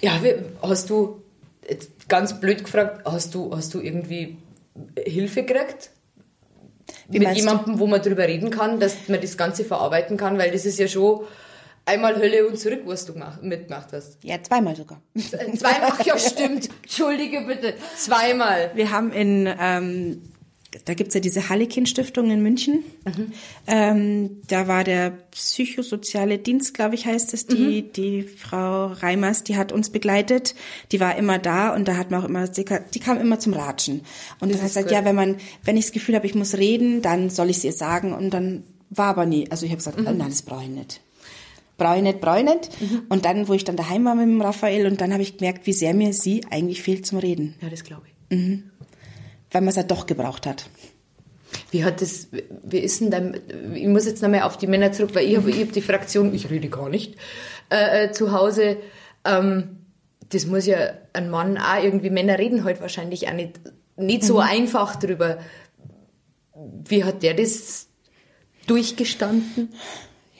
[0.00, 0.12] Ja,
[0.62, 1.21] hast du,
[1.68, 4.38] jetzt ganz blöd gefragt, hast du, hast du irgendwie
[4.98, 5.90] Hilfe gekriegt?
[7.08, 7.44] Wie mit meinst du?
[7.44, 10.78] jemandem, wo man drüber reden kann, dass man das Ganze verarbeiten kann, weil das ist
[10.78, 11.24] ja schon
[11.84, 14.18] einmal Hölle und zurück, was du gemacht, mitgemacht hast.
[14.22, 15.00] Ja, zweimal sogar.
[15.18, 16.68] Zweimal, ach ja, stimmt.
[16.82, 17.74] Entschuldige bitte.
[17.96, 18.70] Zweimal.
[18.74, 20.22] Wir haben in, ähm,
[20.84, 22.82] da gibt's ja diese Hallekin-Stiftung in München.
[23.66, 29.56] Ähm, da war der psychosoziale Dienst, glaube ich, heißt es, die, die Frau Reimers, die
[29.56, 30.54] hat uns begleitet.
[30.90, 33.38] Die war immer da und da hat man auch immer, die, ka- die kam immer
[33.38, 34.00] zum Ratschen.
[34.40, 34.92] Und dann hat ist gesagt, gut.
[34.96, 37.64] ja, wenn man, wenn ich das Gefühl habe, ich muss reden, dann soll ich es
[37.64, 38.12] ihr sagen.
[38.12, 39.50] Und dann war aber nie.
[39.50, 41.00] Also ich habe gesagt, oh, nein, das brauche ich nicht.
[41.78, 42.70] Brauche ich nicht, brauche ich nicht.
[43.08, 45.66] Und dann, wo ich dann daheim war mit dem Raphael, und dann habe ich gemerkt,
[45.66, 47.54] wie sehr mir sie eigentlich fehlt zum Reden.
[47.62, 48.12] Ja, das glaube ich.
[49.52, 50.66] Weil man es ja doch gebraucht hat.
[51.70, 52.28] Wie hat das,
[52.64, 53.40] wie ist denn dein,
[53.74, 56.50] ich muss jetzt nochmal auf die Männer zurück, weil ich habe hab die Fraktion, ich
[56.50, 57.16] rede gar nicht,
[57.70, 58.78] äh, äh, zu Hause,
[59.24, 59.78] ähm,
[60.30, 60.78] das muss ja
[61.12, 63.60] ein Mann auch irgendwie, Männer reden halt wahrscheinlich auch nicht,
[63.96, 65.38] nicht so einfach drüber.
[66.54, 67.88] Wie hat der das
[68.66, 69.74] durchgestanden?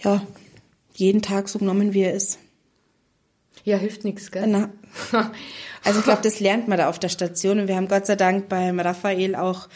[0.02, 0.22] Ja,
[0.94, 2.38] jeden Tag so genommen, wie er ist.
[3.64, 4.46] Ja, hilft nichts, gell?
[4.46, 4.70] Na,
[5.84, 7.60] also ich glaube, das lernt man da auf der Station.
[7.60, 9.68] Und wir haben Gott sei Dank beim Raphael auch,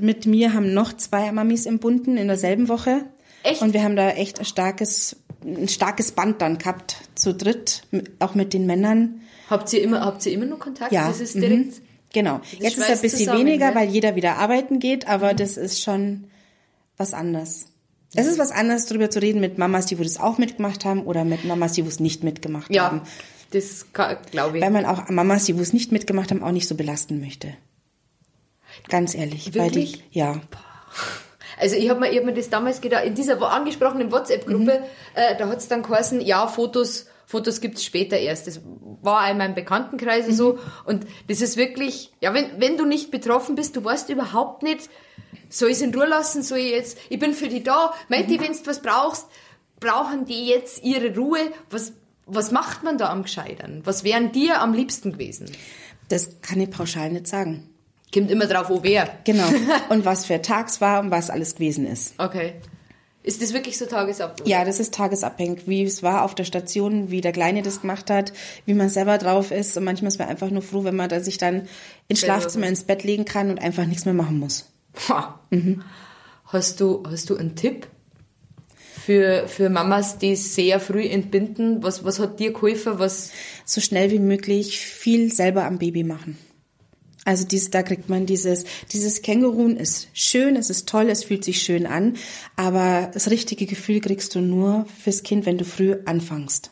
[0.00, 3.04] mit mir haben noch zwei Mamis im Bunden in derselben Woche.
[3.42, 3.62] Echt?
[3.62, 7.82] Und wir haben da echt ein starkes, ein starkes Band dann gehabt, zu dritt,
[8.18, 9.20] auch mit den Männern.
[9.48, 10.92] Habt ihr immer, habt ihr immer noch Kontakt?
[10.92, 11.40] Ja, Das ist mhm.
[11.40, 11.74] direkt.
[12.12, 12.40] Genau.
[12.58, 13.74] Jetzt ist es ein bisschen zusammen, weniger, ne?
[13.76, 16.24] weil jeder wieder arbeiten geht, aber das ist schon
[16.96, 17.66] was anderes.
[18.14, 21.04] Es ist was anderes, darüber zu reden mit Mamas, die wo das auch mitgemacht haben
[21.04, 22.74] oder mit Mamas, die wo es nicht mitgemacht haben.
[22.74, 23.02] Ja,
[23.50, 24.62] das glaube ich.
[24.62, 27.54] Weil man auch Mamas, die wo es nicht mitgemacht haben, auch nicht so belasten möchte.
[28.88, 29.54] Ganz ehrlich.
[29.54, 30.04] Weil Wirklich?
[30.10, 30.40] die, ja.
[31.58, 34.82] Also ich habe mir, ich hab mir das damals gedacht, in dieser angesprochenen WhatsApp-Gruppe,
[35.14, 38.46] äh, da hat es dann geheißen, ja, Fotos, Fotos gibt's später erst.
[38.46, 38.60] Das
[39.02, 40.58] war auch in meinem Bekanntenkreis so.
[40.84, 44.88] Und das ist wirklich, ja, wenn, wenn du nicht betroffen bist, du weißt überhaupt nicht,
[45.48, 48.40] soll ich in Ruhe lassen, soll ich jetzt, ich bin für die da, meint die,
[48.40, 49.26] wenn du was brauchst,
[49.80, 51.52] brauchen die jetzt ihre Ruhe?
[51.70, 51.92] Was,
[52.26, 53.82] was macht man da am Gescheitern?
[53.84, 55.50] Was wären dir am liebsten gewesen?
[56.08, 57.68] Das kann ich pauschal nicht sagen.
[58.12, 59.08] Kommt immer drauf, wo wer.
[59.24, 59.48] Genau.
[59.88, 62.14] Und was für Tags war und was alles gewesen ist.
[62.18, 62.54] Okay.
[63.24, 64.48] Ist das wirklich so tagesablauf?
[64.48, 68.08] Ja, das ist tagesabhängig, wie es war auf der Station, wie der Kleine das gemacht
[68.08, 68.32] hat,
[68.66, 69.76] wie man selber drauf ist.
[69.76, 71.68] Und manchmal ist man einfach nur froh, wenn man da sich dann
[72.06, 74.70] ins Schlafzimmer ins Bett legen kann und einfach nichts mehr machen muss.
[75.08, 75.40] Ha.
[76.46, 77.86] Hast, du, hast du einen Tipp
[79.04, 81.82] für, für Mamas, die sehr früh entbinden?
[81.82, 82.98] Was, was hat dir geholfen?
[82.98, 83.30] Was,
[83.64, 86.38] So schnell wie möglich viel selber am Baby machen.
[87.26, 91.44] Also dies, da kriegt man dieses, dieses Kängurun ist schön, es ist toll, es fühlt
[91.44, 92.14] sich schön an,
[92.54, 96.70] aber das richtige Gefühl kriegst du nur fürs Kind, wenn du früh anfängst.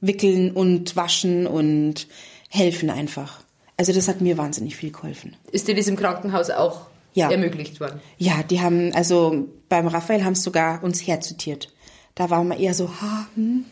[0.00, 2.08] Wickeln und waschen und
[2.48, 3.40] helfen einfach.
[3.76, 5.36] Also das hat mir wahnsinnig viel geholfen.
[5.52, 7.30] ist dir das im Krankenhaus auch Ja.
[7.30, 8.00] ermöglicht worden?
[8.16, 11.72] Ja, die haben, also beim Raphael haben es sogar uns herzutiert.
[12.14, 13.64] Da waren wir eher so, ha, hm,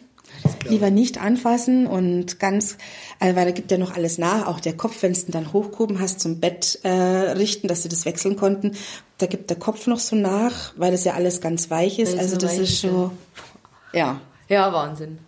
[0.68, 2.76] lieber nicht anfassen und ganz,
[3.20, 5.52] also, weil da gibt ja noch alles nach, auch der Kopf, wenn du ihn dann
[5.52, 8.72] hochgehoben hast zum Bett äh, richten, dass sie das wechseln konnten,
[9.18, 12.14] da gibt der Kopf noch so nach, weil das ja alles ganz weich ist.
[12.14, 13.10] Es Also so das ist ist, schon,
[13.92, 14.20] ja.
[14.48, 15.18] Ja, Wahnsinn.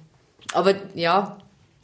[0.53, 1.39] Aber ja,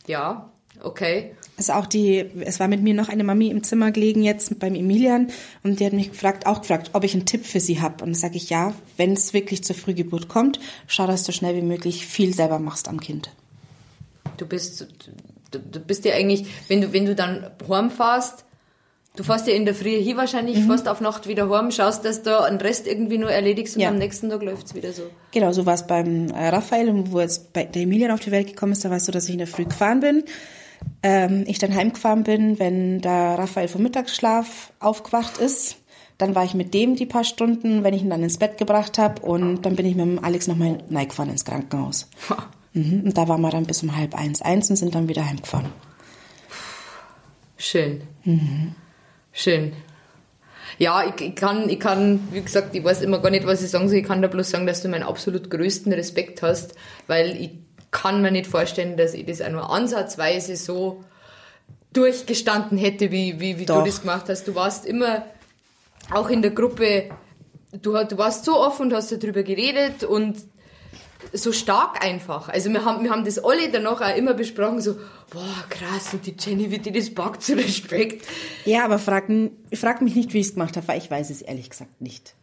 [0.06, 0.50] ja,
[0.82, 1.34] okay.
[1.56, 4.74] Also auch die, es war mit mir noch eine Mami im Zimmer gelegen jetzt beim
[4.74, 5.28] Emilian
[5.62, 8.02] und die hat mich gefragt, auch gefragt, ob ich einen Tipp für sie habe.
[8.02, 11.54] Und dann sage ich ja, wenn es wirklich zur Frühgeburt kommt, schau, dass du schnell
[11.54, 13.30] wie möglich viel selber machst am Kind.
[14.36, 14.88] Du bist,
[15.52, 18.44] du, du bist ja eigentlich, wenn du, wenn du dann heimfährst,
[19.14, 20.66] du fährst ja in der Früh hier wahrscheinlich, Mhm.
[20.66, 23.90] fährst auf Nacht wieder heim, schaust, dass du einen Rest irgendwie nur erledigst und Ja.
[23.90, 25.04] am nächsten Tag läuft's wieder so.
[25.30, 28.32] Genau, so war es beim äh, Raphael und wo jetzt bei der Emilian auf die
[28.32, 30.24] Welt gekommen ist, da war es so, dass ich in der Früh gefahren bin.
[31.04, 35.76] Ähm, ich dann heimgefahren bin, wenn der Raphael vom Mittagsschlaf aufgewacht ist.
[36.16, 38.96] Dann war ich mit dem die paar Stunden, wenn ich ihn dann ins Bett gebracht
[38.96, 42.08] habe und dann bin ich mit dem Alex nochmal reingefahren ins Krankenhaus.
[42.72, 45.28] Mhm, und da waren wir dann bis um halb eins, eins und sind dann wieder
[45.28, 45.70] heimgefahren.
[47.58, 48.02] Schön.
[49.32, 49.72] Schön.
[50.78, 53.70] Ja, ich, ich, kann, ich kann, wie gesagt, ich weiß immer gar nicht, was ich
[53.70, 53.98] sagen soll.
[53.98, 56.74] Ich kann da bloß sagen, dass du meinen absolut größten Respekt hast,
[57.06, 57.50] weil ich
[57.94, 61.04] kann mir nicht vorstellen, dass ich das auch nur ansatzweise so
[61.92, 64.48] durchgestanden hätte, wie, wie, wie du das gemacht hast.
[64.48, 65.24] Du warst immer
[66.10, 67.10] auch in der Gruppe,
[67.72, 70.36] du, du warst so offen und hast darüber geredet und
[71.32, 72.48] so stark einfach.
[72.48, 74.96] Also wir haben, wir haben das alle danach auch immer besprochen, so,
[75.30, 78.26] boah, krass, und die Jenny, wie die das packt, so Respekt.
[78.64, 79.26] Ja, aber frag,
[79.72, 82.34] frag mich nicht, wie ich es gemacht habe, weil ich weiß es ehrlich gesagt nicht.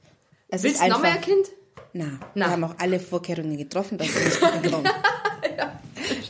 [0.47, 1.47] Es Willst du noch mehr ein Kind?
[1.93, 2.45] Na, Na.
[2.47, 4.39] wir haben auch alle Vorkehrungen getroffen, dass sie nicht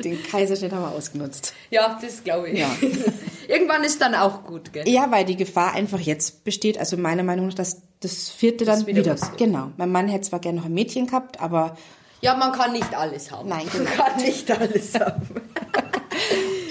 [0.04, 1.54] Den Kaiserschnitt haben wir ausgenutzt.
[1.70, 2.60] Ja, das glaube ich.
[2.60, 2.70] Ja.
[3.48, 4.88] Irgendwann ist dann auch gut, gell?
[4.88, 8.80] Ja, weil die Gefahr einfach jetzt besteht, also meiner Meinung nach, dass das vierte dann
[8.80, 9.16] Das wieder wieder.
[9.38, 9.72] Genau.
[9.78, 11.78] Mein Mann hätte zwar gerne noch ein Mädchen gehabt, aber
[12.22, 13.50] Ja, man kann nicht alles haben.
[13.50, 14.04] Nein, man genau.
[14.04, 15.28] kann nicht alles haben.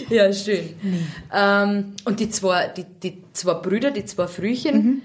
[0.08, 0.74] ja, schön.
[1.32, 5.02] Ähm, und die zwei, die, die zwei Brüder, die zwei Frühchen, Mhm.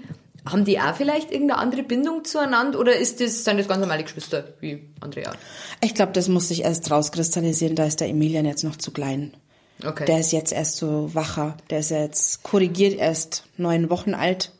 [0.48, 4.04] Haben die auch vielleicht irgendeine andere Bindung zueinander oder ist das, sind das ganz normale
[4.04, 5.32] Geschwister wie Andrea?
[5.80, 7.76] ich glaube, das muss sich erst rauskristallisieren.
[7.76, 9.34] Da ist der Emilian jetzt noch zu klein.
[9.84, 10.04] Okay.
[10.06, 11.56] Der ist jetzt erst so wacher.
[11.70, 14.52] Der ist jetzt korrigiert erst neun Wochen alt.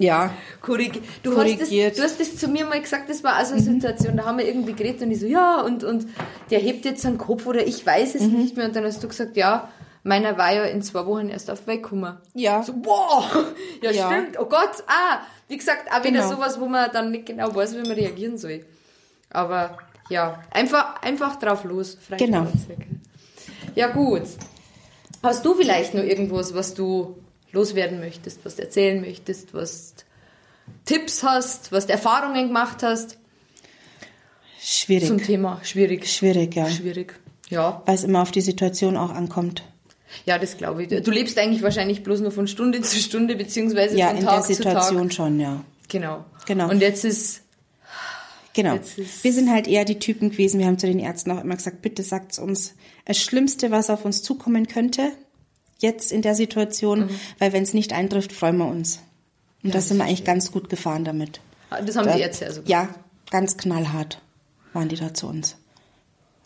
[0.00, 0.32] Ja,
[0.62, 1.98] Korrigi du, Korrigiert.
[1.98, 4.26] Hast das, du hast das zu mir mal gesagt, das war also eine Situation, da
[4.26, 6.06] haben wir irgendwie geredet und ich so, ja, und, und
[6.50, 9.08] der hebt jetzt seinen Kopf oder ich weiß es nicht mehr und dann hast du
[9.08, 9.68] gesagt, ja,
[10.02, 12.16] meiner war ja in zwei Wochen erst auf Weg gekommen.
[12.34, 12.62] Ja.
[12.62, 13.24] So, wow,
[13.82, 14.06] ja, Ja.
[14.10, 16.28] stimmt, oh Gott, ah, wie gesagt, auch wieder Genau.
[16.30, 18.64] sowas, wo man dann nicht genau weiß, wie man reagieren soll.
[19.30, 19.78] Aber
[20.10, 21.98] ja, einfach, einfach drauf los.
[22.16, 22.46] Genau.
[23.74, 24.22] Ja, gut.
[25.22, 27.16] Hast du vielleicht noch irgendwas, was du
[27.52, 30.02] loswerden möchtest, was du erzählen möchtest, was du
[30.84, 33.18] Tipps hast, was du Erfahrungen gemacht hast
[34.60, 35.08] schwierig.
[35.08, 35.60] zum Thema?
[35.64, 36.06] Schwierig.
[36.10, 36.68] Schwierig, ja.
[36.68, 37.18] Schwierig.
[37.48, 39.62] Ja, Weil es immer auf die Situation auch ankommt.
[40.26, 40.88] Ja, das glaube ich.
[41.02, 44.46] Du lebst eigentlich wahrscheinlich bloß nur von Stunde zu Stunde, beziehungsweise Ja, von in Tag
[44.46, 45.56] der Situation zu schon, ja.
[45.56, 45.64] Tag.
[45.88, 46.24] Genau.
[46.46, 46.68] Genau.
[46.70, 47.42] Und jetzt ist,
[48.54, 48.76] Genau.
[49.22, 51.80] Wir sind halt eher die Typen gewesen, wir haben zu den Ärzten auch immer gesagt,
[51.80, 55.12] bitte sagt uns das Schlimmste, was auf uns zukommen könnte,
[55.78, 57.10] jetzt in der Situation, Mhm.
[57.38, 59.00] weil wenn es nicht eintrifft, freuen wir uns.
[59.62, 61.40] Und da sind wir eigentlich ganz gut gefahren damit.
[61.70, 62.88] das haben Da- die Ärzte also Ja,
[63.30, 64.20] ganz knallhart
[64.72, 65.56] waren die da zu uns.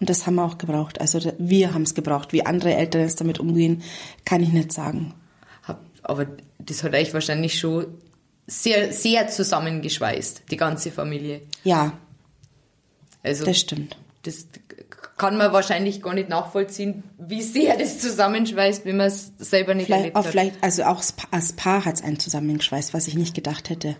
[0.02, 1.00] Und das haben wir auch gebraucht.
[1.00, 2.32] Also wir haben es gebraucht.
[2.32, 3.84] Wie andere Eltern jetzt damit umgehen,
[4.24, 5.14] kann ich nicht sagen.
[6.02, 6.26] Aber
[6.58, 7.86] das hat euch wahrscheinlich schon
[8.48, 11.42] sehr, sehr zusammengeschweißt, die ganze Familie.
[11.62, 11.92] Ja,
[13.22, 13.96] Also das stimmt.
[14.24, 14.48] das
[15.16, 19.86] kann man wahrscheinlich gar nicht nachvollziehen, wie sehr das zusammenschweißt, wenn man es selber nicht
[19.86, 20.30] Vielleicht, erlebt auch hat.
[20.32, 23.70] vielleicht, also auch als Pa- als Paar hat es einen zusammengeschweißt, was ich nicht gedacht
[23.70, 23.94] hätte.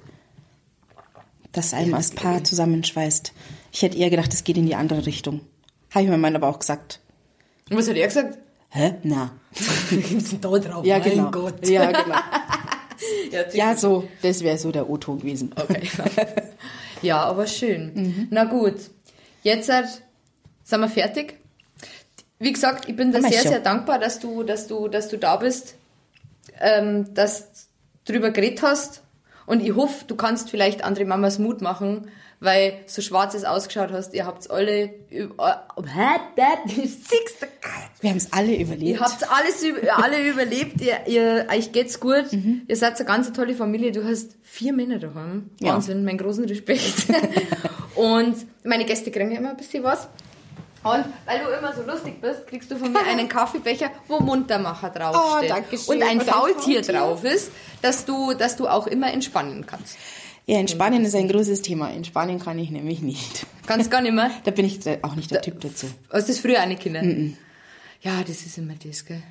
[1.53, 3.33] Dass einem als Paar zusammenschweißt.
[3.71, 5.43] Ich hätte eher gedacht, es geht in die andere Richtung.
[5.93, 7.01] Habe ich meinem Mann aber auch gesagt.
[7.71, 8.39] Und was hat er gesagt?
[8.71, 8.95] Hä?
[9.03, 9.31] Na.
[9.91, 10.85] Gibt's da drauf?
[10.85, 11.31] Ja, mein genau.
[11.31, 11.67] Gott.
[11.69, 12.17] Ja, genau.
[13.33, 15.53] Ja, Ja, so, das wäre so der O-Ton gewesen.
[15.57, 15.89] Okay.
[17.03, 17.93] ja, aber schön.
[17.95, 18.29] Mhm.
[18.31, 18.77] Na gut,
[19.43, 20.03] jetzt halt,
[20.63, 21.39] sind wir fertig.
[22.39, 23.51] Wie gesagt, ich bin da sehr, schon.
[23.51, 25.75] sehr dankbar, dass du, dass du, dass du da bist,
[26.61, 27.69] ähm, dass
[28.05, 29.03] du drüber geredet hast.
[29.47, 32.09] Und ich hoffe, du kannst vielleicht andere Mamas Mut machen,
[32.43, 36.21] weil so schwarz es ausgeschaut hast, ihr habt's alle, über- Hä?
[36.37, 37.47] Das siehst du?
[38.01, 38.83] Wir haben es alle überlebt.
[38.83, 39.65] Ihr habt alles
[39.97, 42.25] alle überlebt, ihr, ihr, euch geht's gut,
[42.67, 45.51] ihr seid eine ganz tolle Familie, du hast vier Männer daheim.
[45.61, 45.75] Ja.
[45.75, 47.07] Wahnsinn, meinen großen Respekt.
[47.95, 50.09] und meine Gäste kriegen ja immer ein bisschen was.
[50.85, 54.91] Und weil du immer so lustig bist, kriegst du von mir einen Kaffeebecher, wo Muntermacher
[54.91, 55.51] draufsteht.
[55.51, 55.97] Oh, danke schön.
[55.97, 56.83] und ein Faultier.
[56.83, 59.97] drauf ist, dass du, dass du auch immer entspannen kannst.
[60.47, 61.91] Ja, in Spanien ist ein großes Thema.
[61.91, 63.47] In Spanien kann ich nämlich nicht.
[63.67, 64.31] Kannst gar nicht mehr.
[64.45, 65.87] Da bin ich auch nicht der Typ dazu.
[66.11, 67.03] Hast du das früher eine Kinder?
[68.01, 69.23] Ja, das ist immer das, gell.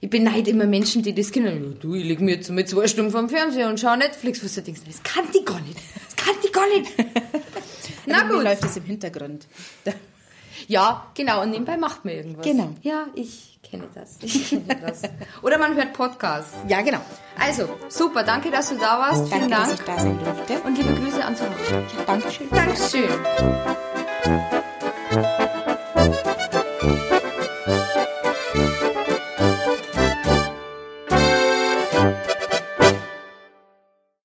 [0.00, 1.72] Ich beneide immer Menschen, die das kennen.
[1.74, 4.54] Ja, du, ich leg mir jetzt mit zwei Stunden vom Fernseher und schau Netflix, was
[4.54, 4.82] du denkst.
[4.86, 5.76] Das kann die gar nicht.
[6.06, 6.92] Das kann die gar nicht.
[8.06, 8.42] Na gut.
[8.44, 9.46] läuft es im Hintergrund.
[9.84, 9.92] Da-
[10.66, 11.42] Ja, genau.
[11.42, 12.44] Und nebenbei macht man irgendwas.
[12.44, 12.74] Genau.
[12.82, 14.18] Ja, ich kenne das.
[14.22, 15.02] Ich kenne das.
[15.42, 16.54] Oder man hört Podcasts.
[16.66, 17.00] Ja, genau.
[17.38, 18.22] Also, super.
[18.22, 19.28] Danke, dass du da warst.
[19.28, 19.98] Vielen Danke, dass ich Dank.
[19.98, 20.60] da sein durfte.
[20.60, 21.36] Und liebe Grüße an.
[21.36, 22.48] Ja, Dankeschön.
[22.50, 23.08] Dankeschön.